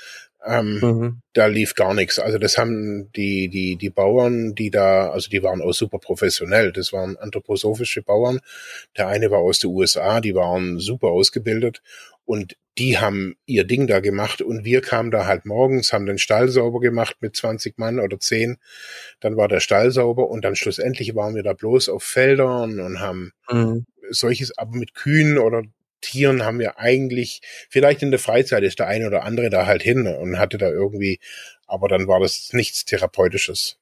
[0.44, 1.22] Ähm, mhm.
[1.34, 2.18] Da lief gar nichts.
[2.18, 6.72] Also das haben die, die, die Bauern, die da, also die waren auch super professionell.
[6.72, 8.40] Das waren anthroposophische Bauern.
[8.96, 11.80] Der eine war aus den USA, die waren super ausgebildet
[12.24, 16.18] und die haben ihr Ding da gemacht und wir kamen da halt morgens, haben den
[16.18, 18.58] Stall sauber gemacht mit 20 Mann oder 10.
[19.20, 23.00] Dann war der Stall sauber und dann schlussendlich waren wir da bloß auf Feldern und
[23.00, 23.86] haben mhm.
[24.10, 25.62] solches, aber mit Kühen oder
[26.02, 29.82] Tieren haben wir eigentlich, vielleicht in der Freizeit ist der eine oder andere da halt
[29.82, 31.18] hin und hatte da irgendwie,
[31.66, 33.78] aber dann war das nichts Therapeutisches.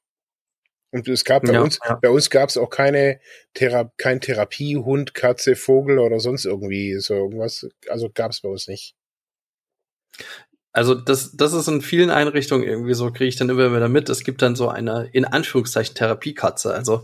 [0.95, 1.99] Und es gab bei ja, uns, ja.
[2.01, 3.19] bei uns gab es auch keine
[3.53, 7.67] Thera kein Therapiehund, Katze, Vogel oder sonst irgendwie so irgendwas.
[7.89, 8.95] Also gab es bei uns nicht.
[10.71, 14.07] Also das, das ist in vielen Einrichtungen irgendwie so, kriege ich dann immer wieder mit.
[14.07, 16.73] Es gibt dann so eine, in Anführungszeichen, Therapiekatze.
[16.73, 17.03] Also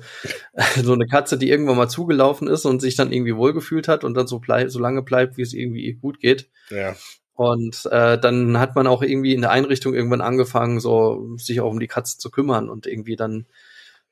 [0.81, 4.13] so eine Katze, die irgendwann mal zugelaufen ist und sich dann irgendwie wohlgefühlt hat und
[4.13, 6.49] dann so, bleib, so lange bleibt, wie es irgendwie gut geht.
[6.69, 6.95] Ja.
[7.33, 11.71] Und äh, dann hat man auch irgendwie in der Einrichtung irgendwann angefangen, so sich auch
[11.71, 13.47] um die Katze zu kümmern und irgendwie dann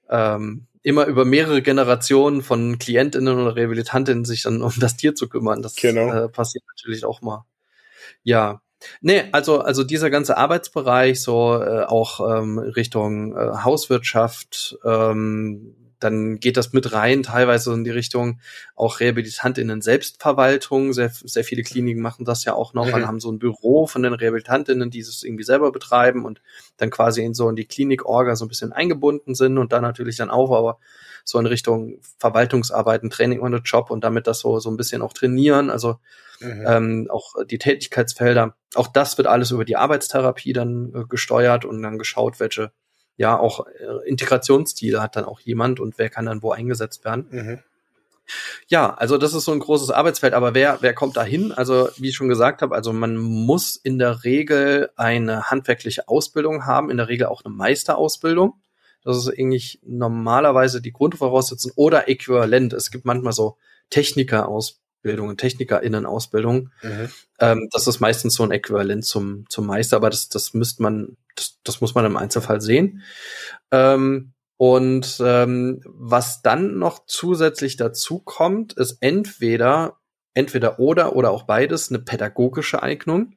[0.10, 5.30] ähm, immer über mehrere Generationen von Klientinnen oder Rehabilitantinnen sich dann um das Tier zu
[5.30, 5.62] kümmern.
[5.62, 6.12] Das genau.
[6.12, 7.46] äh, passiert natürlich auch mal.
[8.24, 8.62] Ja.
[9.02, 16.40] Nee, also, also dieser ganze Arbeitsbereich, so äh, auch ähm, Richtung äh, Hauswirtschaft, ähm, dann
[16.40, 18.40] geht das mit rein, teilweise in die Richtung
[18.76, 20.94] auch RehabilitantInnen Selbstverwaltung.
[20.94, 22.94] Sehr, sehr viele Kliniken machen das ja auch noch mhm.
[22.94, 26.42] und haben so ein Büro von den RehabilitantInnen, die es irgendwie selber betreiben und
[26.78, 30.18] dann quasi in so in die Klinik-Orga so ein bisschen eingebunden sind und dann natürlich
[30.18, 30.80] dann auch aber
[31.26, 35.02] so in Richtung Verwaltungsarbeiten, Training on the Job und damit das so, so ein bisschen
[35.02, 35.70] auch trainieren.
[35.70, 36.00] Also
[36.40, 36.66] mhm.
[36.66, 38.56] ähm, auch die Tätigkeitsfelder.
[38.76, 42.72] Auch das wird alles über die Arbeitstherapie dann äh, gesteuert und dann geschaut, welche
[43.20, 47.28] ja auch äh, Integrationsziele hat dann auch jemand und wer kann dann wo eingesetzt werden.
[47.30, 47.60] Mhm.
[48.68, 51.52] Ja, also das ist so ein großes Arbeitsfeld, aber wer, wer kommt da hin?
[51.52, 56.66] Also, wie ich schon gesagt habe, also man muss in der Regel eine handwerkliche Ausbildung
[56.66, 58.54] haben, in der Regel auch eine Meisterausbildung.
[59.04, 62.74] Das ist eigentlich normalerweise die Grundvoraussetzung oder äquivalent.
[62.74, 63.58] Es gibt manchmal so
[63.90, 66.72] Techniker-Ausbildungen Bildung, TechnikerInnen-Ausbildung.
[66.82, 67.10] Mhm.
[67.40, 71.18] Ähm, das ist meistens so ein Äquivalent zum, zum Meister, aber das, das müsste man,
[71.36, 73.02] das, das muss man im Einzelfall sehen.
[73.72, 80.00] Ähm, und ähm, was dann noch zusätzlich dazu kommt, ist entweder,
[80.34, 83.36] entweder oder oder auch beides eine pädagogische Eignung.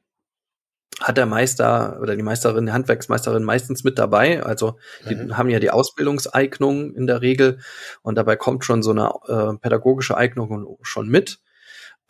[0.99, 4.43] Hat der Meister oder die Meisterin, die Handwerksmeisterin meistens mit dabei.
[4.43, 4.77] Also
[5.09, 5.37] die mhm.
[5.37, 7.59] haben ja die Ausbildungseignung in der Regel
[8.01, 11.39] und dabei kommt schon so eine äh, pädagogische Eignung schon mit.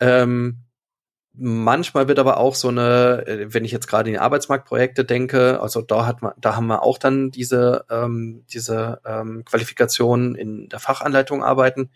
[0.00, 0.64] Ähm,
[1.34, 5.60] manchmal wird aber auch so eine, äh, wenn ich jetzt gerade in die Arbeitsmarktprojekte denke,
[5.60, 10.68] also da hat man, da haben wir auch dann diese ähm, diese ähm, Qualifikationen in
[10.68, 11.90] der Fachanleitung arbeiten.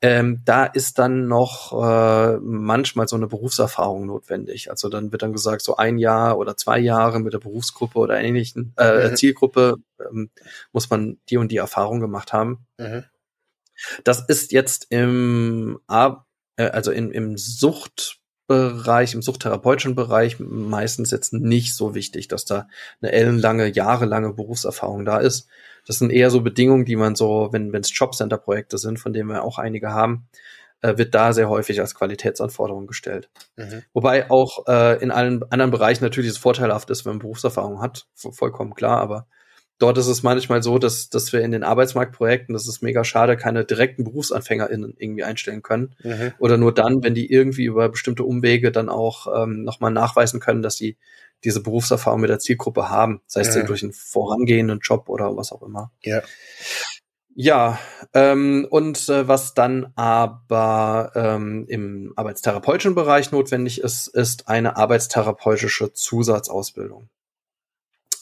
[0.00, 4.68] Ähm, da ist dann noch äh, manchmal so eine Berufserfahrung notwendig.
[4.68, 8.20] Also dann wird dann gesagt, so ein Jahr oder zwei Jahre mit der Berufsgruppe oder
[8.20, 9.16] ähnlichen äh, mhm.
[9.16, 10.30] Zielgruppe ähm,
[10.72, 12.66] muss man die und die Erfahrung gemacht haben.
[12.76, 13.04] Mhm.
[14.04, 21.32] Das ist jetzt im Ar äh, also im, im Suchtbereich, im suchttherapeutischen Bereich meistens jetzt
[21.32, 22.68] nicht so wichtig, dass da
[23.00, 25.48] eine ellenlange, jahrelange Berufserfahrung da ist.
[25.86, 29.44] Das sind eher so Bedingungen, die man so, wenn es Jobcenter-Projekte sind, von denen wir
[29.44, 30.28] auch einige haben,
[30.80, 33.28] äh, wird da sehr häufig als Qualitätsanforderung gestellt.
[33.56, 33.82] Mhm.
[33.92, 38.06] Wobei auch äh, in allen anderen Bereichen natürlich es vorteilhaft ist, wenn man Berufserfahrung hat,
[38.14, 39.26] vollkommen klar, aber
[39.78, 43.36] dort ist es manchmal so, dass, dass wir in den Arbeitsmarktprojekten, das ist mega schade,
[43.36, 45.94] keine direkten BerufsanfängerInnen irgendwie einstellen können.
[46.02, 46.32] Mhm.
[46.38, 50.62] Oder nur dann, wenn die irgendwie über bestimmte Umwege dann auch ähm, nochmal nachweisen können,
[50.62, 50.96] dass sie
[51.42, 55.52] diese Berufserfahrung mit der Zielgruppe haben, sei es denn durch einen vorangehenden Job oder was
[55.52, 55.92] auch immer.
[56.02, 56.22] Ja.
[57.36, 57.80] Ja,
[58.12, 65.92] ähm, und äh, was dann aber ähm, im arbeitstherapeutischen Bereich notwendig ist, ist eine arbeitstherapeutische
[65.92, 67.08] Zusatzausbildung.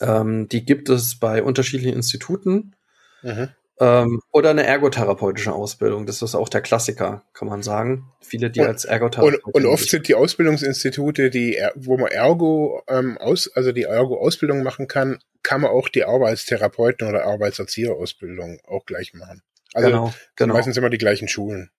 [0.02, 2.74] Ähm, die gibt es bei unterschiedlichen Instituten.
[3.22, 3.48] Mhm.
[3.80, 6.06] Ähm, oder eine ergotherapeutische Ausbildung.
[6.06, 8.12] Das ist auch der Klassiker, kann man sagen.
[8.20, 9.40] Viele, die und, als Ergotherapeuten.
[9.44, 14.62] Und, und, oft sind die Ausbildungsinstitute, die, wo man Ergo ähm, aus, also die Ergo-Ausbildung
[14.62, 19.42] machen kann, kann man auch die Arbeitstherapeuten oder Arbeitserzieherausbildung auch gleich machen.
[19.74, 20.54] Also genau, genau.
[20.54, 21.70] meistens immer die gleichen Schulen.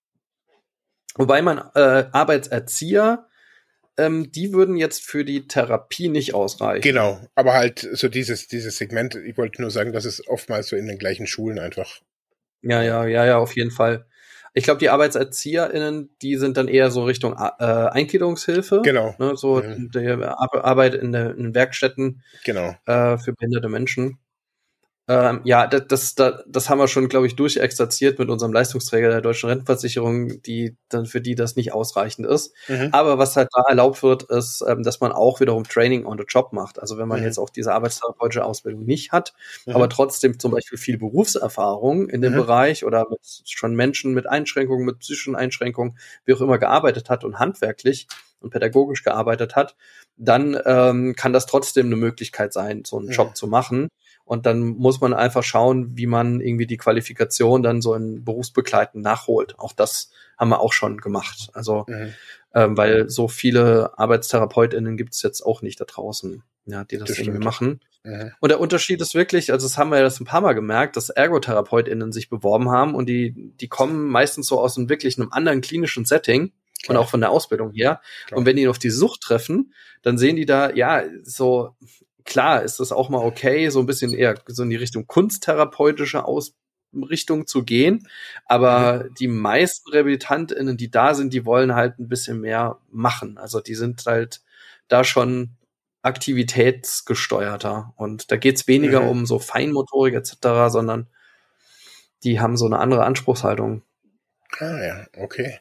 [1.16, 3.26] Wobei man äh, Arbeitserzieher
[3.96, 6.82] ähm, die würden jetzt für die Therapie nicht ausreichen.
[6.82, 10.76] Genau, aber halt so dieses, dieses Segment, ich wollte nur sagen, dass es oftmals so
[10.76, 12.00] in den gleichen Schulen einfach.
[12.62, 14.06] Ja, ja, ja, ja, auf jeden Fall.
[14.56, 18.82] Ich glaube, die ArbeitserzieherInnen, die sind dann eher so Richtung äh, Eingliederungshilfe.
[18.84, 19.14] Genau.
[19.18, 19.90] Ne, so mhm.
[19.92, 22.74] die Arbeit in, der, in den Werkstätten genau.
[22.86, 24.18] äh, für behinderte Menschen.
[25.06, 29.20] Ähm, ja, das, das, das haben wir schon, glaube ich, durchexerziert mit unserem Leistungsträger der
[29.20, 32.54] deutschen Rentenversicherung, die dann für die das nicht ausreichend ist.
[32.68, 32.88] Mhm.
[32.92, 36.24] Aber was halt da erlaubt wird, ist, ähm, dass man auch wiederum Training on the
[36.26, 36.80] Job macht.
[36.80, 37.26] Also wenn man mhm.
[37.26, 39.34] jetzt auch diese arbeitstherapeutische Ausbildung nicht hat,
[39.66, 39.74] mhm.
[39.74, 42.38] aber trotzdem zum Beispiel viel Berufserfahrung in dem mhm.
[42.38, 47.24] Bereich oder mit schon Menschen mit Einschränkungen, mit psychischen Einschränkungen, wie auch immer gearbeitet hat
[47.24, 48.06] und handwerklich
[48.40, 49.76] und pädagogisch gearbeitet hat,
[50.16, 53.88] dann ähm, kann das trotzdem eine Möglichkeit sein, so einen Job zu machen.
[54.24, 59.02] Und dann muss man einfach schauen, wie man irgendwie die Qualifikation dann so in Berufsbegleiten
[59.02, 59.58] nachholt.
[59.58, 61.50] Auch das haben wir auch schon gemacht.
[61.52, 62.14] Also, mhm.
[62.54, 67.08] ähm, weil so viele ArbeitstherapeutInnen gibt es jetzt auch nicht da draußen, ja, die das,
[67.08, 67.80] das irgendwie machen.
[68.02, 68.32] Mhm.
[68.40, 70.96] Und der Unterschied ist wirklich, also das haben wir ja das ein paar Mal gemerkt,
[70.96, 75.32] dass ErgotherapeutInnen sich beworben haben und die, die kommen meistens so aus einem wirklich einem
[75.32, 76.52] anderen klinischen Setting.
[76.82, 76.98] Klar.
[76.98, 78.02] Und auch von der Ausbildung her.
[78.26, 78.38] Klar.
[78.38, 79.72] Und wenn die auf die Sucht treffen,
[80.02, 81.74] dann sehen die da, ja, so
[82.24, 86.24] klar ist das auch mal okay, so ein bisschen eher so in die Richtung kunsttherapeutische
[86.24, 88.08] Ausrichtung zu gehen.
[88.46, 93.38] Aber die meisten RehabilitantInnen, die da sind, die wollen halt ein bisschen mehr machen.
[93.38, 94.42] Also die sind halt
[94.88, 95.56] da schon
[96.02, 97.94] aktivitätsgesteuerter.
[97.96, 99.08] Und da geht's weniger mhm.
[99.08, 100.36] um so Feinmotorik etc.,
[100.68, 101.08] sondern
[102.22, 103.82] die haben so eine andere Anspruchshaltung.
[104.58, 105.58] Ah ja, okay.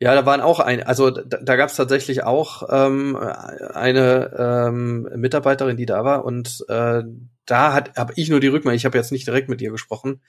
[0.00, 5.08] Ja, da waren auch ein, also da, da gab es tatsächlich auch ähm, eine ähm,
[5.16, 7.02] Mitarbeiterin, die da war und äh,
[7.46, 8.76] da hat habe ich nur die Rückmeldung.
[8.76, 10.20] Ich habe jetzt nicht direkt mit ihr gesprochen,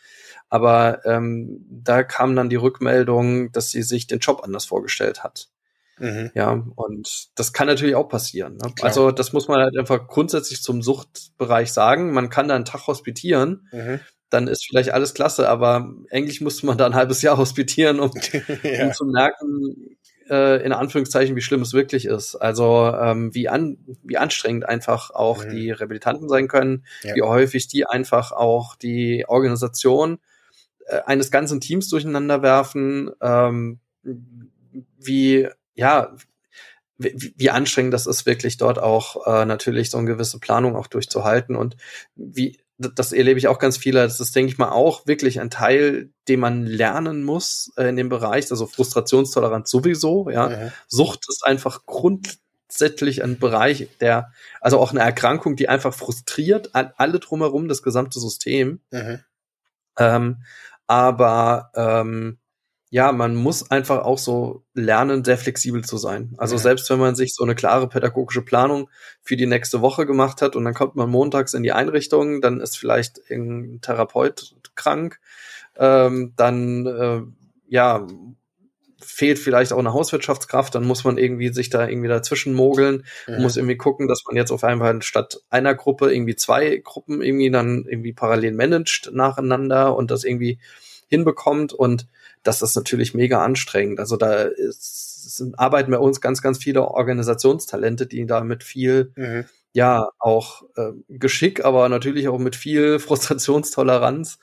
[0.49, 5.49] aber ähm, da kam dann die Rückmeldung, dass sie sich den Job anders vorgestellt hat.
[5.97, 6.31] Mhm.
[6.33, 8.57] Ja, und das kann natürlich auch passieren.
[8.57, 8.73] Ne?
[8.81, 12.11] Also das muss man halt einfach grundsätzlich zum Suchtbereich sagen.
[12.11, 13.99] Man kann da einen Tag hospitieren, mhm.
[14.29, 18.11] Dann ist vielleicht alles klasse, aber eigentlich musste man da ein halbes Jahr hospitieren, um,
[18.63, 18.85] ja.
[18.85, 19.97] um zu merken,
[20.29, 22.35] äh, in Anführungszeichen, wie schlimm es wirklich ist.
[22.35, 25.51] Also ähm, wie, an, wie anstrengend einfach auch mhm.
[25.51, 27.15] die Rehabilitanten sein können, ja.
[27.15, 30.19] wie häufig die einfach auch die Organisation
[30.87, 33.79] äh, eines ganzen Teams durcheinander werfen, ähm,
[34.97, 36.15] wie ja,
[36.97, 40.87] wie, wie anstrengend das ist, wirklich dort auch äh, natürlich so eine gewisse Planung auch
[40.87, 41.75] durchzuhalten und
[42.15, 44.01] wie das erlebe ich auch ganz viele.
[44.01, 47.95] Das ist, denke ich mal, auch wirklich ein Teil, den man lernen muss äh, in
[47.95, 48.51] dem Bereich.
[48.51, 50.29] Also Frustrationstoleranz sowieso.
[50.29, 50.71] Ja, mhm.
[50.87, 57.19] Sucht ist einfach grundsätzlich ein Bereich, der also auch eine Erkrankung, die einfach frustriert alle
[57.19, 58.81] drumherum, das gesamte System.
[58.91, 59.19] Mhm.
[59.97, 60.43] Ähm,
[60.87, 62.39] aber ähm,
[62.95, 66.33] ja, man muss einfach auch so lernen, sehr flexibel zu sein.
[66.37, 66.61] Also ja.
[66.61, 68.89] selbst wenn man sich so eine klare pädagogische Planung
[69.21, 72.61] für die nächste Woche gemacht hat und dann kommt man montags in die Einrichtung, dann
[72.61, 75.19] ist vielleicht ein Therapeut krank,
[75.75, 77.21] ähm, dann äh,
[77.67, 78.07] ja
[79.01, 83.41] fehlt vielleicht auch eine Hauswirtschaftskraft, dann muss man irgendwie sich da irgendwie dazwischen mogeln, mhm.
[83.41, 87.51] muss irgendwie gucken, dass man jetzt auf einmal statt einer Gruppe irgendwie zwei Gruppen irgendwie
[87.51, 90.59] dann irgendwie parallel managt nacheinander und das irgendwie
[91.09, 92.07] hinbekommt und
[92.45, 93.99] das ist natürlich mega anstrengend.
[93.99, 99.11] Also da ist, sind, arbeiten bei uns ganz, ganz viele Organisationstalente, die da mit viel,
[99.15, 99.45] mhm.
[99.73, 104.37] ja, auch äh, Geschick, aber natürlich auch mit viel Frustrationstoleranz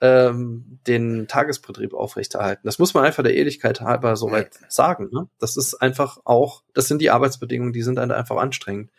[0.00, 2.62] ähm, den Tagesbetrieb aufrechterhalten.
[2.64, 5.10] Das muss man einfach der Ehrlichkeit halber soweit sagen.
[5.12, 5.28] Ne?
[5.38, 8.90] Das ist einfach auch, das sind die Arbeitsbedingungen, die sind dann einfach anstrengend.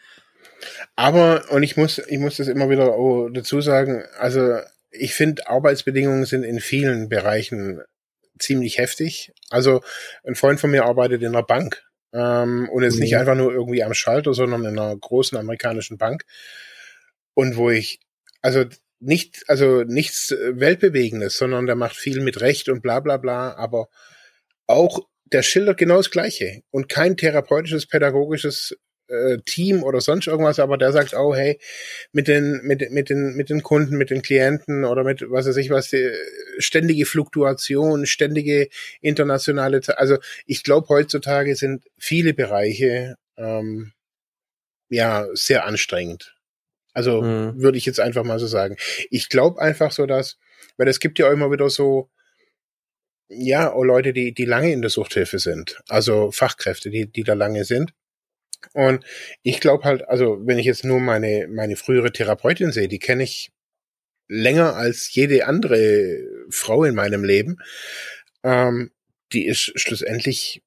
[0.95, 2.95] Aber, und ich muss, ich muss das immer wieder
[3.33, 4.59] dazu sagen, also
[4.91, 7.81] ich finde, Arbeitsbedingungen sind in vielen Bereichen
[8.41, 9.31] ziemlich heftig.
[9.49, 9.81] Also
[10.25, 11.83] ein Freund von mir arbeitet in einer Bank
[12.13, 13.01] ähm, und ist mhm.
[13.01, 16.23] nicht einfach nur irgendwie am Schalter, sondern in einer großen amerikanischen Bank.
[17.33, 17.99] Und wo ich,
[18.41, 18.65] also
[18.99, 23.87] nicht, also nichts Weltbewegendes, sondern der macht viel mit Recht und bla bla bla, aber
[24.67, 28.77] auch der schildert genau das Gleiche und kein therapeutisches, pädagogisches
[29.11, 31.59] äh, Team oder sonst irgendwas, aber der sagt, oh hey,
[32.11, 35.57] mit den, mit, mit den, mit den Kunden, mit den Klienten oder mit was weiß
[35.57, 36.11] ich was, die,
[36.57, 38.69] ständige Fluktuation, ständige
[39.01, 43.93] internationale, also ich glaube heutzutage sind viele Bereiche ähm,
[44.89, 46.35] ja sehr anstrengend.
[46.93, 47.61] Also mhm.
[47.61, 48.75] würde ich jetzt einfach mal so sagen.
[49.09, 50.37] Ich glaube einfach so, dass,
[50.77, 52.09] weil es gibt ja auch immer wieder so,
[53.29, 57.33] ja, auch Leute, die, die lange in der Suchthilfe sind, also Fachkräfte, die, die da
[57.33, 57.93] lange sind.
[58.73, 59.03] Und
[59.43, 63.23] ich glaube halt, also wenn ich jetzt nur meine, meine frühere Therapeutin sehe, die kenne
[63.23, 63.51] ich
[64.27, 67.57] länger als jede andere Frau in meinem Leben,
[68.43, 68.91] ähm,
[69.33, 70.61] die ist schlussendlich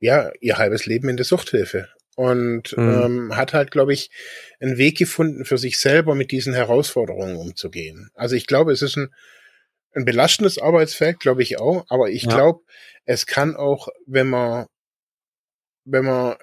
[0.00, 3.02] ja ihr halbes Leben in der Suchthilfe und mhm.
[3.04, 4.10] ähm, hat halt, glaube ich,
[4.60, 8.10] einen Weg gefunden für sich selber mit diesen Herausforderungen umzugehen.
[8.14, 9.14] Also ich glaube, es ist ein,
[9.94, 12.34] ein belastendes Arbeitsfeld, glaube ich auch, aber ich ja.
[12.34, 12.60] glaube,
[13.04, 14.66] es kann auch, wenn man
[15.84, 16.36] wenn man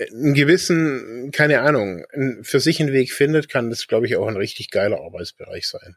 [0.00, 2.04] einen gewissen, keine Ahnung,
[2.42, 5.96] für sich einen Weg findet, kann das, glaube ich, auch ein richtig geiler Arbeitsbereich sein.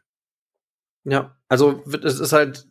[1.04, 2.66] Ja, also es ist halt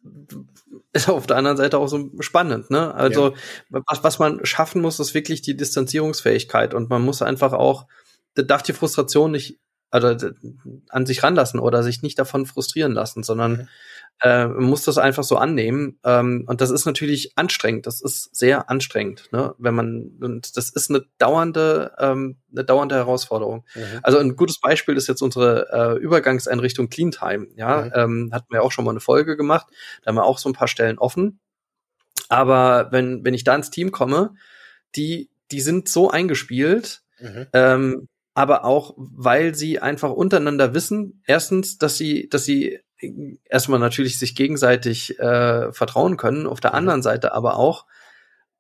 [0.92, 2.94] ist auf der anderen Seite auch so spannend, ne?
[2.94, 3.30] Also
[3.70, 3.82] ja.
[3.88, 7.88] was, was man schaffen muss, ist wirklich die Distanzierungsfähigkeit und man muss einfach auch,
[8.36, 9.60] da darf die Frustration nicht
[9.90, 10.16] also
[10.90, 13.68] an sich ranlassen oder sich nicht davon frustrieren lassen, sondern mhm
[14.22, 16.00] äh, muss das einfach so annehmen.
[16.04, 17.86] Ähm, und das ist natürlich anstrengend.
[17.88, 19.54] Das ist sehr anstrengend, ne?
[19.58, 23.66] wenn man und das ist eine dauernde, ähm, eine dauernde Herausforderung.
[23.76, 24.00] Mhm.
[24.02, 27.48] Also ein gutes Beispiel ist jetzt unsere äh, Übergangseinrichtung Cleantime.
[27.56, 27.92] Ja, mhm.
[27.96, 29.68] ähm, hatten wir auch schon mal eine Folge gemacht.
[30.04, 31.40] Da haben wir auch so ein paar Stellen offen.
[32.30, 34.36] Aber wenn wenn ich da ins Team komme,
[34.96, 37.02] die die sind so eingespielt.
[37.20, 37.48] Mhm.
[37.54, 42.80] Ähm, aber auch, weil sie einfach untereinander wissen, erstens, dass sie, dass sie
[43.46, 46.78] erstmal natürlich sich gegenseitig äh, vertrauen können, auf der mhm.
[46.78, 47.86] anderen Seite aber auch,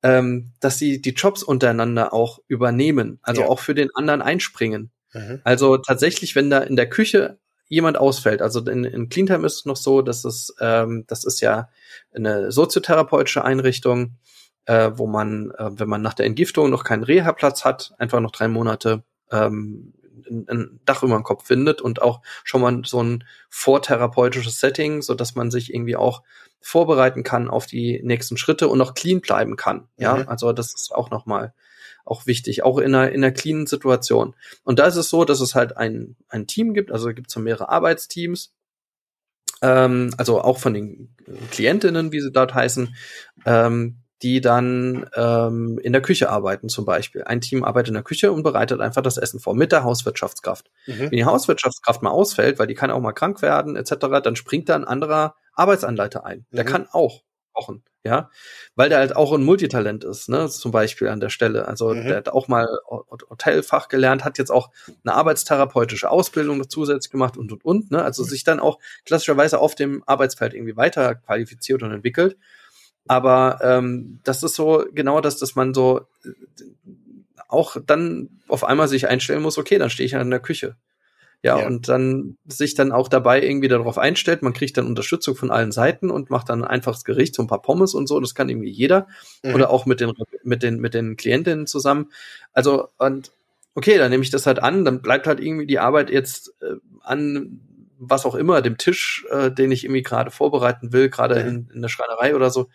[0.03, 3.47] ähm, dass sie die Jobs untereinander auch übernehmen, also ja.
[3.47, 4.91] auch für den anderen einspringen.
[5.13, 5.41] Mhm.
[5.43, 9.65] Also tatsächlich, wenn da in der Küche jemand ausfällt, also in, in Cleantime ist es
[9.65, 11.69] noch so, dass es, ähm, das ist ja
[12.13, 14.17] eine soziotherapeutische Einrichtung,
[14.65, 18.31] äh, wo man, äh, wenn man nach der Entgiftung noch keinen Reha-Platz hat, einfach noch
[18.31, 19.93] drei Monate ähm,
[20.29, 25.13] ein, Dach über dem Kopf findet und auch schon mal so ein vortherapeutisches Setting, so
[25.13, 26.23] dass man sich irgendwie auch
[26.61, 29.87] vorbereiten kann auf die nächsten Schritte und noch clean bleiben kann.
[29.97, 30.29] Ja, mhm.
[30.29, 31.53] also das ist auch nochmal
[32.05, 34.35] auch wichtig, auch in einer, in einer cleanen Situation.
[34.63, 37.33] Und da ist es so, dass es halt ein, ein Team gibt, also gibt es
[37.33, 38.53] so mehrere Arbeitsteams,
[39.61, 41.15] ähm, also auch von den
[41.51, 42.95] Klientinnen, wie sie dort heißen,
[43.45, 47.23] ähm, die dann ähm, in der Küche arbeiten zum Beispiel.
[47.25, 50.71] Ein Team arbeitet in der Küche und bereitet einfach das Essen vor mit der Hauswirtschaftskraft.
[50.87, 50.99] Mhm.
[50.99, 54.69] Wenn die Hauswirtschaftskraft mal ausfällt, weil die kann auch mal krank werden etc., dann springt
[54.69, 56.45] da ein anderer Arbeitsanleiter ein.
[56.51, 56.69] Der mhm.
[56.69, 57.21] kann auch
[57.51, 58.29] kochen, ja,
[58.75, 61.67] weil der halt auch ein Multitalent ist, ne, zum Beispiel an der Stelle.
[61.67, 62.07] Also mhm.
[62.07, 62.67] der hat auch mal
[63.29, 64.71] Hotelfach gelernt, hat jetzt auch
[65.03, 68.27] eine arbeitstherapeutische Ausbildung zusätzlich gemacht und und und, ne, also mhm.
[68.27, 72.37] sich dann auch klassischerweise auf dem Arbeitsfeld irgendwie weiter qualifiziert und entwickelt.
[73.07, 76.29] Aber ähm, das ist so genau das, dass man so äh,
[77.47, 80.75] auch dann auf einmal sich einstellen muss, okay, dann stehe ich in der Küche.
[81.43, 85.35] Ja, ja, und dann sich dann auch dabei irgendwie darauf einstellt, man kriegt dann Unterstützung
[85.35, 88.21] von allen Seiten und macht dann ein einfaches Gericht, so ein paar Pommes und so,
[88.21, 89.07] das kann irgendwie jeder.
[89.43, 89.53] Mhm.
[89.53, 92.11] Oder auch mit den, mit den, mit den Klientinnen zusammen.
[92.53, 93.31] Also, und
[93.75, 96.75] okay, dann nehme ich das halt an, dann bleibt halt irgendwie die Arbeit jetzt äh,
[97.01, 97.59] an
[98.09, 101.49] was auch immer, dem Tisch, äh, den ich irgendwie gerade vorbereiten will, gerade mhm.
[101.49, 102.69] in, in der Schreinerei oder so,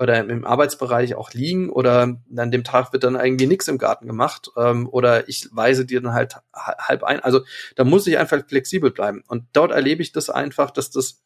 [0.00, 4.06] oder im Arbeitsbereich auch liegen oder an dem Tag wird dann irgendwie nichts im Garten
[4.06, 7.20] gemacht ähm, oder ich weise dir dann halt halb ein.
[7.20, 7.42] Also
[7.76, 9.22] da muss ich einfach flexibel bleiben.
[9.28, 11.20] Und dort erlebe ich das einfach, dass das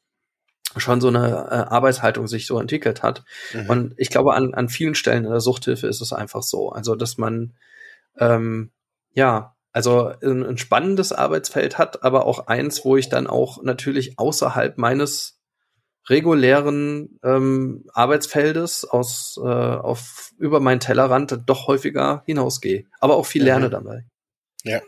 [0.77, 3.25] schon so eine äh, Arbeitshaltung sich so entwickelt hat.
[3.53, 3.71] Mhm.
[3.71, 6.71] Und ich glaube, an, an vielen Stellen in der Suchthilfe ist es einfach so.
[6.71, 7.55] Also, dass man
[8.19, 8.73] ähm,
[9.13, 14.19] ja, also ein, ein spannendes Arbeitsfeld hat, aber auch eins, wo ich dann auch natürlich
[14.19, 15.41] außerhalb meines
[16.09, 23.43] regulären ähm, Arbeitsfeldes aus äh, auf über meinen Tellerrand doch häufiger hinausgehe, aber auch viel
[23.43, 23.47] mhm.
[23.47, 24.05] lerne dabei.
[24.63, 24.81] Ja.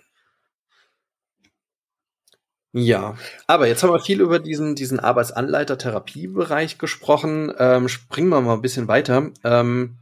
[2.72, 3.16] Ja,
[3.46, 7.52] aber jetzt haben wir viel über diesen diesen Arbeitsanleiter-Therapiebereich gesprochen.
[7.58, 9.30] Ähm, springen wir mal ein bisschen weiter.
[9.42, 9.98] Ähm,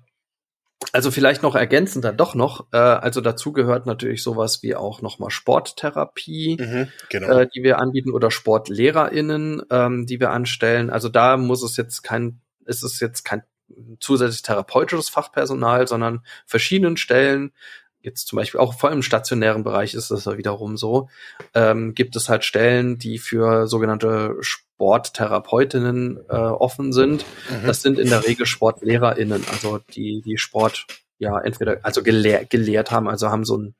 [0.92, 5.02] also vielleicht noch ergänzend dann doch noch, äh, also dazu gehört natürlich sowas wie auch
[5.02, 7.28] nochmal Sporttherapie, mhm, genau.
[7.38, 10.90] äh, die wir anbieten oder SportlehrerInnen, ähm, die wir anstellen.
[10.90, 13.42] Also da muss es jetzt kein, ist es jetzt kein
[14.00, 17.52] zusätzlich therapeutisches Fachpersonal, sondern verschiedenen Stellen,
[18.04, 21.08] jetzt zum Beispiel auch vor allem im stationären Bereich ist das ja wiederum so,
[21.54, 27.24] ähm, gibt es halt Stellen, die für sogenannte Sporttherapeutinnen äh, offen sind.
[27.50, 27.66] Mhm.
[27.66, 30.86] Das sind in der Regel SportlehrerInnen, also die, die Sport
[31.18, 33.74] ja entweder also gelehr, gelehrt haben, also haben so ein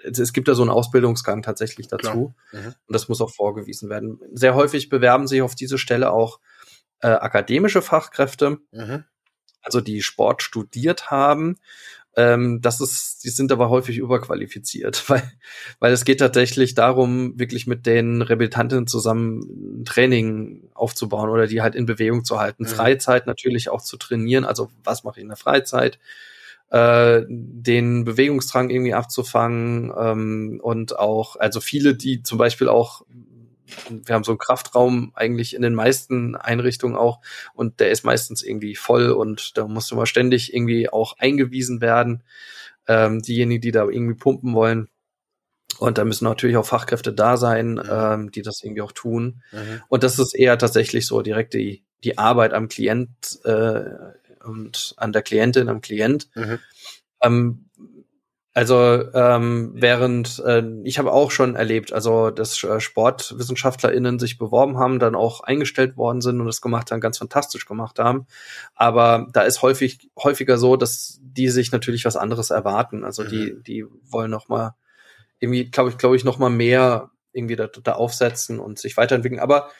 [0.00, 2.66] es gibt da so einen Ausbildungsgang tatsächlich dazu mhm.
[2.66, 4.20] und das muss auch vorgewiesen werden.
[4.32, 6.38] Sehr häufig bewerben sich auf diese Stelle auch
[7.00, 9.04] äh, akademische Fachkräfte, mhm.
[9.60, 11.56] also die Sport studiert haben
[12.18, 15.22] ähm, das ist, die sind aber häufig überqualifiziert, weil,
[15.78, 21.62] weil es geht tatsächlich darum, wirklich mit den Rehabilitantinnen zusammen ein Training aufzubauen oder die
[21.62, 22.64] halt in Bewegung zu halten.
[22.64, 22.68] Mhm.
[22.68, 24.44] Freizeit natürlich auch zu trainieren.
[24.44, 26.00] Also was mache ich in der Freizeit?
[26.70, 33.06] Äh, den Bewegungsdrang irgendwie abzufangen ähm, und auch, also viele, die zum Beispiel auch
[33.90, 37.20] wir haben so einen Kraftraum eigentlich in den meisten Einrichtungen auch
[37.54, 41.80] und der ist meistens irgendwie voll und da musst du mal ständig irgendwie auch eingewiesen
[41.80, 42.22] werden.
[42.86, 44.88] Ähm, diejenigen, die da irgendwie pumpen wollen.
[45.78, 47.82] Und da müssen natürlich auch Fachkräfte da sein, mhm.
[47.88, 49.42] ähm, die das irgendwie auch tun.
[49.52, 49.82] Mhm.
[49.88, 53.84] Und das ist eher tatsächlich so direkt die, die Arbeit am Klient äh,
[54.44, 56.28] und an der Klientin, am Klient.
[56.34, 56.58] Mhm.
[57.20, 57.67] Ähm,
[58.58, 64.78] also ähm, während äh, ich habe auch schon erlebt, also dass äh, SportwissenschaftlerInnen sich beworben
[64.78, 68.26] haben, dann auch eingestellt worden sind und das gemacht haben, ganz fantastisch gemacht haben.
[68.74, 73.04] Aber da ist häufig häufiger so, dass die sich natürlich was anderes erwarten.
[73.04, 73.28] Also mhm.
[73.28, 74.74] die die wollen noch mal
[75.38, 79.40] irgendwie, glaube ich, glaube ich, noch mal mehr irgendwie da, da aufsetzen und sich weiterentwickeln.
[79.40, 79.70] Aber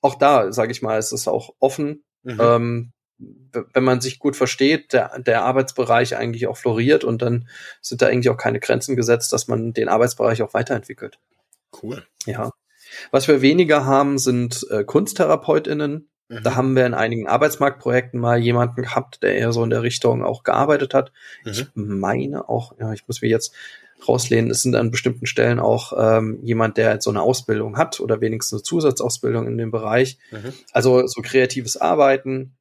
[0.00, 2.04] auch da, sage ich mal, ist es auch offen.
[2.22, 2.38] Mhm.
[2.40, 7.48] Ähm, wenn man sich gut versteht, der, der Arbeitsbereich eigentlich auch floriert und dann
[7.80, 11.18] sind da eigentlich auch keine Grenzen gesetzt, dass man den Arbeitsbereich auch weiterentwickelt.
[11.82, 12.04] Cool.
[12.26, 12.52] Ja.
[13.10, 16.08] Was wir weniger haben, sind äh, KunsttherapeutInnen.
[16.28, 16.42] Mhm.
[16.42, 20.24] Da haben wir in einigen Arbeitsmarktprojekten mal jemanden gehabt, der eher so in der Richtung
[20.24, 21.12] auch gearbeitet hat.
[21.44, 21.50] Mhm.
[21.50, 23.52] Ich meine auch, ja, ich muss mir jetzt
[24.06, 27.98] rauslehnen, es sind an bestimmten Stellen auch ähm, jemand, der jetzt so eine Ausbildung hat
[27.98, 30.18] oder wenigstens eine Zusatzausbildung in dem Bereich.
[30.30, 30.52] Mhm.
[30.72, 32.56] Also so kreatives Arbeiten,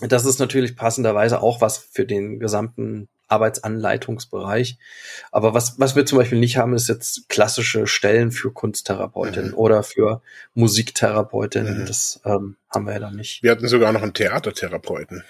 [0.00, 4.78] das ist natürlich passenderweise auch was für den gesamten Arbeitsanleitungsbereich.
[5.30, 9.54] Aber was, was wir zum Beispiel nicht haben, ist jetzt klassische Stellen für Kunsttherapeutin mhm.
[9.54, 10.22] oder für
[10.54, 11.80] Musiktherapeutin.
[11.80, 11.86] Mhm.
[11.86, 13.42] Das ähm, haben wir ja dann nicht.
[13.42, 15.24] Wir hatten sogar noch einen Theatertherapeuten.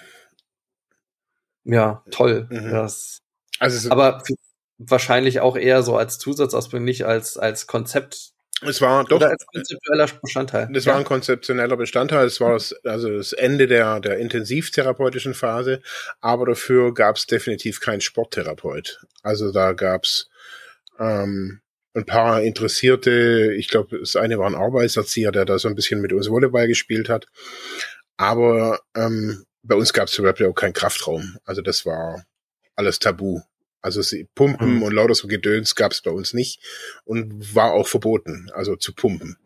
[1.63, 2.47] Ja, toll.
[2.49, 2.71] Mhm.
[2.71, 3.19] Das,
[3.59, 4.21] also aber
[4.77, 8.33] wahrscheinlich auch eher so als Zusatzausbildung, nicht als, als Konzept.
[8.65, 10.69] Es war doch Oder als konzeptueller Bestandteil.
[10.71, 10.91] Das ja.
[10.91, 12.25] war ein konzeptioneller Bestandteil.
[12.25, 15.81] Es war das, also das Ende der, der intensivtherapeutischen Phase,
[16.21, 19.01] aber dafür gab es definitiv keinen Sporttherapeut.
[19.21, 20.29] Also da gab's
[20.99, 21.61] ähm,
[21.93, 26.01] ein paar Interessierte, ich glaube, das eine war ein Arbeitserzieher, der da so ein bisschen
[26.01, 27.27] mit uns Volleyball gespielt hat.
[28.17, 31.37] Aber ähm, bei uns gab es zum Beispiel auch keinen Kraftraum.
[31.45, 32.25] Also das war
[32.75, 33.41] alles tabu.
[33.83, 34.01] Also
[34.33, 34.83] Pumpen mhm.
[34.83, 36.61] und lauter so Gedöns gab es bei uns nicht
[37.03, 39.37] und war auch verboten, also zu pumpen.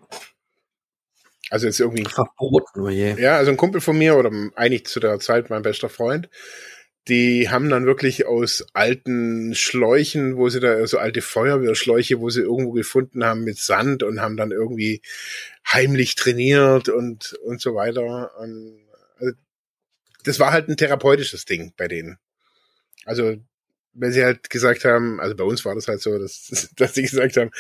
[1.50, 2.06] Also jetzt irgendwie.
[2.06, 3.20] Verboten, oh je.
[3.20, 6.30] Ja, also ein Kumpel von mir oder eigentlich zu der Zeit mein bester Freund,
[7.08, 12.30] die haben dann wirklich aus alten Schläuchen, wo sie da, so also alte Feuerwehrschläuche, wo
[12.30, 15.02] sie irgendwo gefunden haben mit Sand und haben dann irgendwie
[15.66, 18.38] heimlich trainiert und, und so weiter.
[18.40, 18.78] Und,
[19.18, 19.34] also,
[20.26, 22.20] das war halt ein therapeutisches Ding bei denen.
[23.06, 23.38] Also
[23.98, 27.02] weil sie halt gesagt haben, also bei uns war das halt so, dass, dass sie
[27.02, 27.52] gesagt haben,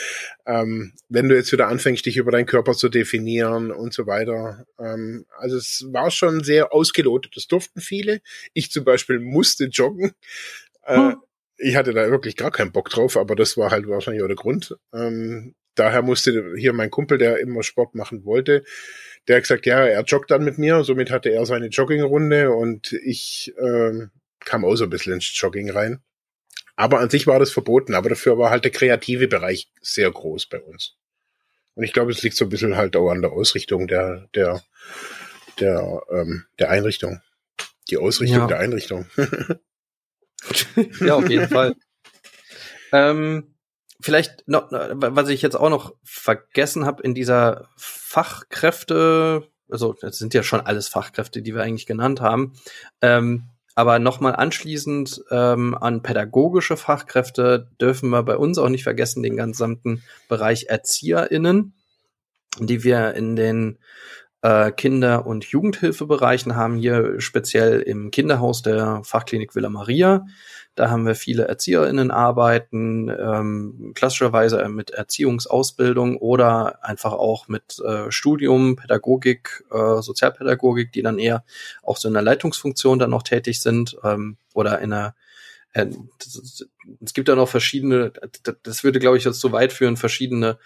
[0.45, 4.65] ähm, wenn du jetzt wieder anfängst, dich über deinen Körper zu definieren und so weiter.
[4.79, 7.33] Ähm, also es war schon sehr ausgelotet.
[7.35, 8.21] Das durften viele.
[8.53, 10.13] Ich zum Beispiel musste joggen.
[10.83, 11.15] Äh, hm.
[11.57, 14.35] Ich hatte da wirklich gar keinen Bock drauf, aber das war halt wahrscheinlich auch der
[14.35, 14.77] Grund.
[14.93, 18.63] Ähm, daher musste hier mein Kumpel, der immer Sport machen wollte,
[19.27, 20.83] der hat gesagt, ja, er joggt dann mit mir.
[20.83, 25.69] Somit hatte er seine Joggingrunde und ich ähm, kam auch so ein bisschen ins Jogging
[25.69, 25.99] rein.
[26.78, 30.45] Aber an sich war das verboten, aber dafür war halt der kreative Bereich sehr groß
[30.45, 30.95] bei uns.
[31.73, 34.61] Und ich glaube, es liegt so ein bisschen halt auch an der Ausrichtung der, der,
[35.59, 37.21] der, ähm, der Einrichtung.
[37.89, 38.47] Die Ausrichtung ja.
[38.47, 39.07] der Einrichtung.
[41.01, 41.75] ja, auf jeden Fall.
[42.91, 43.55] ähm,
[43.99, 50.36] vielleicht noch, was ich jetzt auch noch vergessen habe in dieser Fachkräfte, also das sind
[50.36, 52.53] ja schon alles Fachkräfte, die wir eigentlich genannt haben.
[53.01, 59.21] Ähm, aber nochmal anschließend ähm, an pädagogische Fachkräfte dürfen wir bei uns auch nicht vergessen
[59.21, 61.75] den gesamten Bereich ErzieherInnen,
[62.59, 63.78] die wir in den
[64.41, 70.25] äh, Kinder- und Jugendhilfebereichen haben, hier speziell im Kinderhaus der Fachklinik Villa Maria.
[70.78, 78.11] Da haben wir viele ErzieherInnen arbeiten, ähm, klassischerweise mit Erziehungsausbildung oder einfach auch mit äh,
[78.11, 81.43] Studium, Pädagogik, äh, Sozialpädagogik, die dann eher
[81.82, 85.15] auch so in der Leitungsfunktion dann noch tätig sind ähm, oder in einer
[85.73, 85.88] äh,
[87.03, 88.13] es gibt da noch verschiedene,
[88.61, 90.59] das würde, glaube ich, jetzt zu weit führen, verschiedene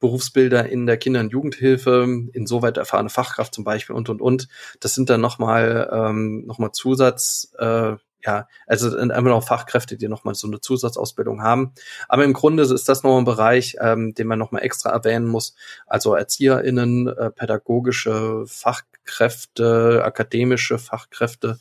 [0.00, 4.48] Berufsbilder in der Kinder- und Jugendhilfe, insoweit erfahrene Fachkraft zum Beispiel und und und.
[4.80, 10.08] Das sind dann nochmal ähm, noch mal Zusatz, äh, ja, also einfach noch Fachkräfte, die
[10.08, 11.72] nochmal so eine Zusatzausbildung haben.
[12.08, 15.54] Aber im Grunde ist das noch ein Bereich, ähm, den man nochmal extra erwähnen muss.
[15.86, 21.58] Also ErzieherInnen, äh, pädagogische Fachkräfte, akademische Fachkräfte,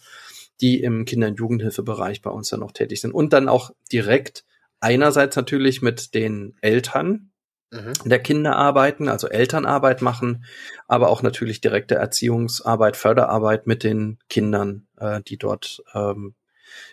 [0.62, 3.14] die im Kinder- und Jugendhilfebereich bei uns dann noch tätig sind.
[3.14, 4.43] Und dann auch direkt
[4.80, 7.32] einerseits natürlich mit den Eltern,
[7.72, 7.93] mhm.
[8.05, 10.45] der Kinder arbeiten, also Elternarbeit machen,
[10.88, 16.34] aber auch natürlich direkte Erziehungsarbeit, Förderarbeit mit den Kindern, äh, die dort ähm,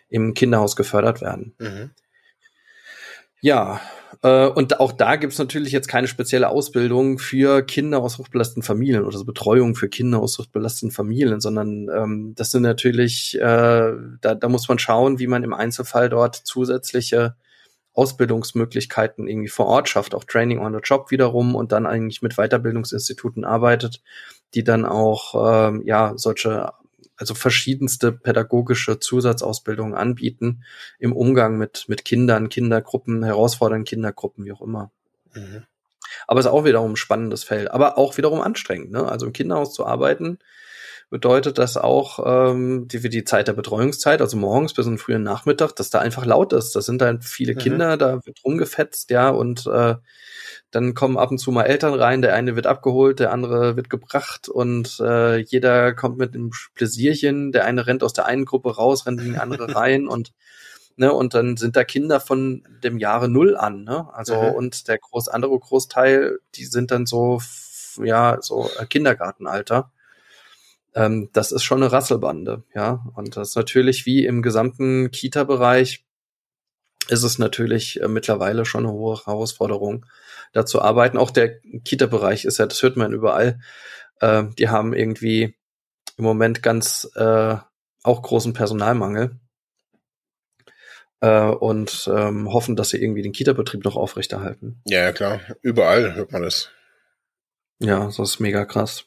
[0.09, 1.55] im Kinderhaus gefördert werden.
[1.59, 1.91] Mhm.
[3.41, 3.81] Ja,
[4.23, 9.05] äh, und auch da gibt's natürlich jetzt keine spezielle Ausbildung für Kinder aus hochbelasteten Familien
[9.05, 14.35] oder so Betreuung für Kinder aus hochbelasteten Familien, sondern ähm, das sind natürlich, äh, da,
[14.35, 17.37] da muss man schauen, wie man im Einzelfall dort zusätzliche
[17.93, 22.37] Ausbildungsmöglichkeiten irgendwie vor Ort schafft, auch Training on the Job wiederum und dann eigentlich mit
[22.37, 24.03] Weiterbildungsinstituten arbeitet,
[24.55, 26.73] die dann auch ähm, ja solche
[27.17, 30.65] also verschiedenste pädagogische Zusatzausbildungen anbieten
[30.99, 34.91] im Umgang mit, mit Kindern, Kindergruppen, herausfordernden Kindergruppen, wie auch immer.
[35.33, 35.65] Mhm.
[36.27, 38.91] Aber es ist auch wiederum ein spannendes Feld, aber auch wiederum anstrengend.
[38.91, 39.07] Ne?
[39.07, 40.39] Also im Kinderhaus zu arbeiten,
[41.15, 45.23] bedeutet das auch ähm, die, für die Zeit der Betreuungszeit, also morgens bis zum frühen
[45.23, 46.75] Nachmittag, dass da einfach laut ist.
[46.75, 47.59] Das sind dann viele mhm.
[47.59, 49.95] Kinder, da wird rumgefetzt, ja, und äh,
[50.73, 53.91] dann kommen ab und zu mal Eltern rein, der eine wird abgeholt, der andere wird
[53.91, 58.75] gebracht und äh, jeder kommt mit einem Pläsierchen, der eine rennt aus der einen Gruppe
[58.75, 60.33] raus, rennt in die andere rein und
[60.97, 64.09] ne, und dann sind da Kinder von dem Jahre Null an, ne?
[64.13, 64.55] Also mhm.
[64.55, 67.41] und der groß andere Großteil, die sind dann so
[68.03, 69.93] ja so äh, Kindergartenalter.
[70.95, 73.05] Ähm, das ist schon eine Rasselbande, ja.
[73.15, 76.05] Und das ist natürlich wie im gesamten Kita-Bereich
[77.09, 80.07] ist es natürlich äh, mittlerweile schon eine hohe Herausforderung,
[80.53, 81.19] da zu arbeiten.
[81.19, 83.61] Auch der Kita-Bereich ist ja, das hört man überall.
[84.21, 85.57] Äh, die haben irgendwie
[86.17, 87.57] im Moment ganz äh,
[88.03, 89.39] auch großen Personalmangel
[91.21, 94.81] äh, und ähm, hoffen, dass sie irgendwie den Kita-Betrieb noch aufrechterhalten.
[94.87, 95.41] Ja, ja, klar.
[95.63, 96.71] Überall hört man das.
[97.81, 99.07] Ja, das ist mega krass.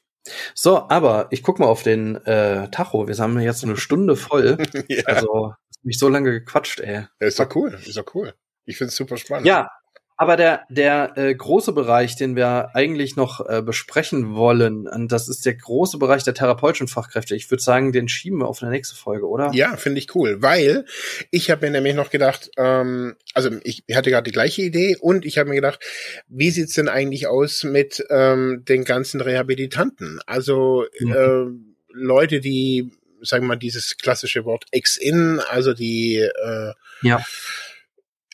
[0.54, 3.08] So, aber ich guck mal auf den äh, Tacho.
[3.08, 4.58] Wir haben jetzt eine Stunde voll.
[4.88, 5.04] ja.
[5.06, 5.54] Also
[5.84, 7.08] mich so lange gequatscht, ey.
[7.20, 8.34] Ja, ist doch cool, ist doch cool.
[8.66, 9.48] Ich finde es super spannend.
[9.48, 9.72] Ja,
[10.18, 15.30] aber der, der äh, große Bereich, den wir eigentlich noch äh, besprechen wollen, und das
[15.30, 17.36] ist der große Bereich der therapeutischen Fachkräfte.
[17.36, 19.51] Ich würde sagen, den schieben wir auf eine nächste Folge, oder?
[19.53, 20.86] Ja, finde ich cool, weil
[21.30, 25.24] ich habe mir nämlich noch gedacht, ähm, also ich hatte gerade die gleiche Idee und
[25.24, 25.80] ich habe mir gedacht,
[26.28, 30.20] wie sieht's denn eigentlich aus mit ähm, den ganzen Rehabilitanten?
[30.26, 31.13] Also mhm.
[31.13, 32.89] äh, Leute, die,
[33.22, 37.24] sagen wir mal, dieses klassische Wort Ex-In, also die äh, ja.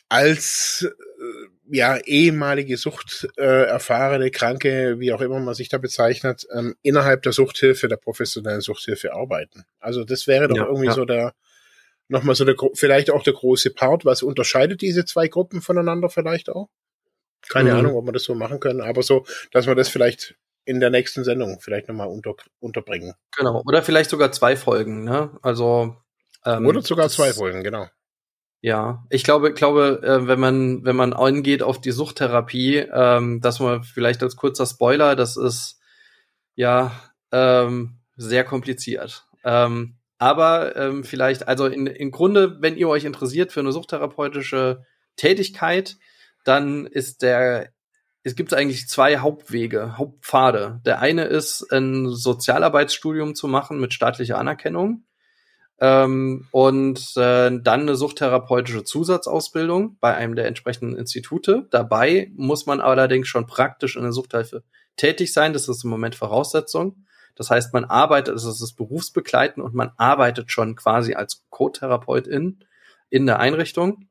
[0.08, 0.86] als
[1.70, 7.22] ja, ehemalige Sucht äh, erfahrene Kranke, wie auch immer man sich da bezeichnet, ähm, innerhalb
[7.22, 9.64] der Suchthilfe, der professionellen Suchthilfe arbeiten.
[9.80, 10.92] Also das wäre doch ja, irgendwie ja.
[10.92, 11.34] so der,
[12.08, 14.04] nochmal so der, vielleicht auch der große Part.
[14.04, 16.68] Was unterscheidet diese zwei Gruppen voneinander vielleicht auch?
[17.48, 17.78] Keine mhm.
[17.78, 20.90] Ahnung, ob wir das so machen können, aber so, dass wir das vielleicht in der
[20.90, 23.14] nächsten Sendung vielleicht nochmal unter, unterbringen.
[23.36, 25.30] Genau, oder vielleicht sogar zwei Folgen, ne?
[25.42, 25.96] Also
[26.44, 27.86] ähm, oder sogar zwei Folgen, genau.
[28.64, 33.60] Ja, ich glaube, glaube, äh, wenn man wenn man angeht auf die Suchttherapie, ähm, dass
[33.60, 35.78] man vielleicht als kurzer Spoiler, das ist
[36.54, 36.90] ja
[37.30, 39.26] ähm, sehr kompliziert.
[39.44, 44.86] Ähm, aber ähm, vielleicht, also in, im Grunde, wenn ihr euch interessiert für eine suchttherapeutische
[45.16, 45.98] Tätigkeit,
[46.46, 47.68] dann ist der
[48.22, 50.80] es gibt eigentlich zwei Hauptwege, Hauptpfade.
[50.86, 55.03] Der eine ist, ein Sozialarbeitsstudium zu machen mit staatlicher Anerkennung
[55.80, 61.66] ähm, und äh, dann eine suchttherapeutische Zusatzausbildung bei einem der entsprechenden Institute.
[61.70, 64.62] Dabei muss man allerdings schon praktisch in der Suchthilfe
[64.96, 65.52] tätig sein.
[65.52, 67.04] Das ist im Moment Voraussetzung.
[67.34, 72.64] Das heißt, man arbeitet, das ist das Berufsbegleiten und man arbeitet schon quasi als Co-Therapeutin
[73.10, 74.08] in der Einrichtung.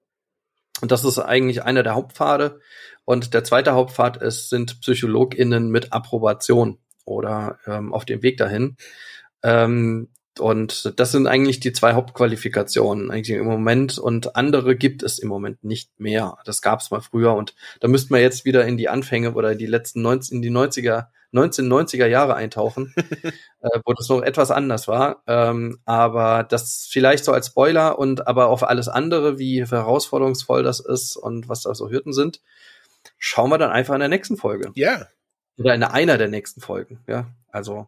[0.82, 2.60] Und das ist eigentlich einer der Hauptpfade.
[3.06, 8.76] Und der zweite Hauptpfad ist, sind PsychologInnen mit Approbation oder ähm, auf dem Weg dahin.
[9.44, 10.10] Ähm,
[10.40, 14.00] und das sind eigentlich die zwei Hauptqualifikationen eigentlich im Moment.
[14.00, 16.38] Und andere gibt es im Moment nicht mehr.
[16.46, 17.36] Das gab es mal früher.
[17.36, 20.52] Und da müssten wir jetzt wieder in die Anfänge oder die letzten 19, in die
[20.52, 22.94] 90er, 1990er Jahre eintauchen,
[23.62, 25.22] äh, wo das noch etwas anders war.
[25.28, 30.80] Ähm, aber das vielleicht so als Spoiler und aber auf alles andere, wie herausforderungsvoll das
[30.80, 32.42] ist und was da so Hürden sind,
[33.18, 34.72] schauen wir dann einfach in der nächsten Folge.
[34.76, 35.08] Ja.
[35.58, 37.00] Oder in einer der nächsten Folgen.
[37.08, 37.88] Ja, also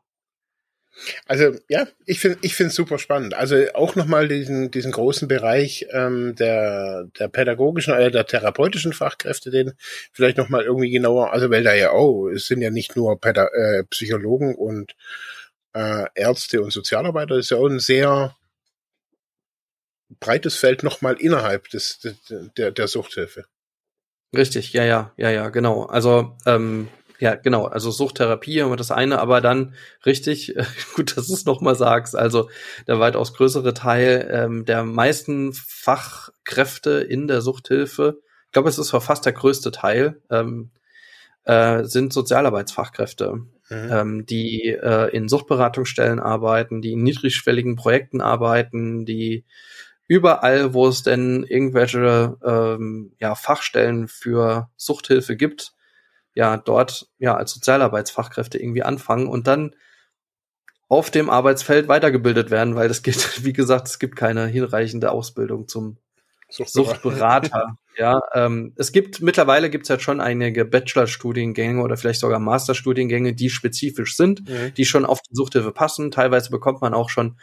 [1.25, 3.33] also ja, ich finde ich finde super spannend.
[3.33, 9.51] Also auch nochmal diesen diesen großen Bereich ähm, der der pädagogischen oder der therapeutischen Fachkräfte,
[9.51, 9.73] den
[10.11, 11.33] vielleicht nochmal irgendwie genauer.
[11.33, 14.95] Also weil da ja auch es sind ja nicht nur Päda äh, Psychologen und
[15.73, 18.35] äh, Ärzte und Sozialarbeiter, das ist ja auch ein sehr
[20.19, 21.99] breites Feld nochmal innerhalb des
[22.57, 23.45] der der Suchthilfe.
[24.35, 25.83] Richtig, ja, ja, ja, ja, genau.
[25.83, 26.89] Also ähm,
[27.25, 27.65] ja, genau.
[27.65, 29.73] Also Suchttherapie haben wir das eine, aber dann
[30.05, 30.53] richtig,
[30.95, 32.51] gut, dass du es nochmal sagst, also
[32.85, 38.91] der weitaus größere Teil ähm, der meisten Fachkräfte in der Suchthilfe, ich glaube, es ist
[38.91, 40.69] fast der größte Teil, ähm,
[41.45, 43.49] äh, sind Sozialarbeitsfachkräfte, mhm.
[43.71, 49.45] ähm, die äh, in Suchtberatungsstellen arbeiten, die in niedrigschwelligen Projekten arbeiten, die
[50.07, 55.73] überall, wo es denn irgendwelche ähm, ja, Fachstellen für Suchthilfe gibt,
[56.35, 59.75] ja dort ja als Sozialarbeitsfachkräfte irgendwie anfangen und dann
[60.87, 65.67] auf dem Arbeitsfeld weitergebildet werden, weil es gibt, wie gesagt, es gibt keine hinreichende Ausbildung
[65.67, 65.97] zum
[66.47, 66.93] Suchtberater.
[66.93, 67.77] Suchtberater.
[67.97, 73.33] ja, ähm, es gibt mittlerweile gibt es halt schon einige Bachelorstudiengänge oder vielleicht sogar Masterstudiengänge,
[73.33, 74.73] die spezifisch sind, mhm.
[74.75, 76.11] die schon auf die Suchthilfe passen.
[76.11, 77.37] Teilweise bekommt man auch schon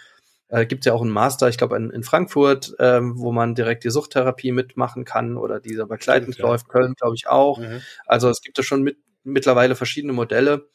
[0.52, 3.84] äh, gibt ja auch einen Master, ich glaube in, in Frankfurt, ähm, wo man direkt
[3.84, 6.46] die Suchttherapie mitmachen kann oder dieser begleitend ja.
[6.46, 7.58] läuft, Köln glaube ich auch.
[7.58, 7.80] Mhm.
[8.04, 10.68] Also es gibt ja schon mit, mittlerweile verschiedene Modelle.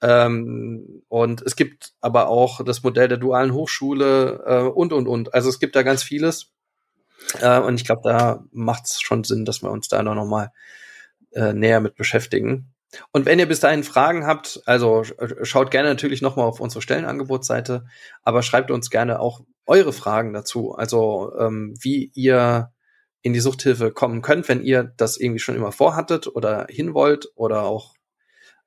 [0.00, 5.34] Ähm, und es gibt aber auch das Modell der dualen Hochschule äh, und, und, und.
[5.34, 6.52] Also es gibt da ganz vieles.
[7.40, 10.52] Äh, und ich glaube, da macht es schon Sinn, dass wir uns da noch mal
[11.32, 12.73] äh, näher mit beschäftigen.
[13.12, 15.02] Und wenn ihr bis dahin Fragen habt, also
[15.42, 17.86] schaut gerne natürlich nochmal auf unsere Stellenangebotsseite,
[18.22, 20.74] aber schreibt uns gerne auch eure Fragen dazu.
[20.74, 22.72] Also ähm, wie ihr
[23.22, 27.28] in die Suchthilfe kommen könnt, wenn ihr das irgendwie schon immer vorhattet oder hin wollt
[27.36, 27.94] oder auch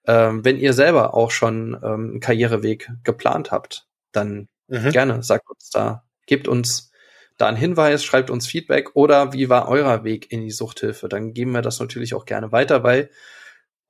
[0.07, 4.89] ähm, wenn ihr selber auch schon ähm, einen Karriereweg geplant habt, dann mhm.
[4.89, 6.91] gerne sagt uns da, gebt uns
[7.37, 11.07] da einen Hinweis, schreibt uns Feedback oder wie war euer Weg in die Suchthilfe?
[11.07, 13.11] Dann geben wir das natürlich auch gerne weiter, weil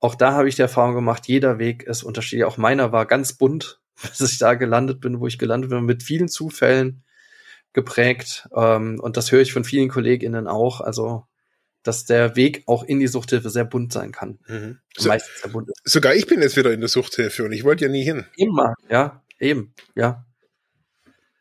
[0.00, 2.44] auch da habe ich die Erfahrung gemacht, jeder Weg ist unterschiedlich.
[2.44, 6.02] Auch meiner war ganz bunt, bis ich da gelandet bin, wo ich gelandet bin, mit
[6.02, 7.04] vielen Zufällen
[7.72, 8.48] geprägt.
[8.54, 10.80] Ähm, und das höre ich von vielen KollegInnen auch.
[10.80, 11.24] Also,
[11.82, 14.38] dass der Weg auch in die Suchthilfe sehr bunt sein kann.
[14.46, 14.78] Mhm.
[14.96, 15.70] So, Meistens sehr bunt.
[15.84, 18.26] Sogar ich bin jetzt wieder in der Suchthilfe und ich wollte ja nie hin.
[18.36, 20.24] Immer, ja, eben, ja.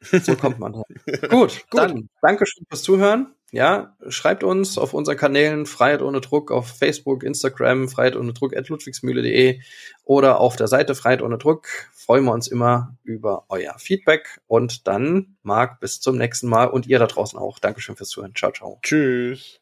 [0.02, 0.74] So kommt man.
[1.30, 3.34] Gut, Gut, dann Dankeschön fürs Zuhören.
[3.52, 8.56] Ja, schreibt uns auf unseren Kanälen Freiheit ohne Druck auf Facebook, Instagram, Freiheit ohne Druck
[8.56, 9.62] at ludwigsmühle.de
[10.04, 11.68] oder auf der Seite Freiheit ohne Druck.
[11.94, 16.88] Freuen wir uns immer über euer Feedback und dann, Marc, bis zum nächsten Mal und
[16.88, 17.60] ihr da draußen auch.
[17.60, 18.36] Dankeschön fürs Zuhören.
[18.36, 18.80] Ciao, ciao.
[18.82, 19.62] Tschüss.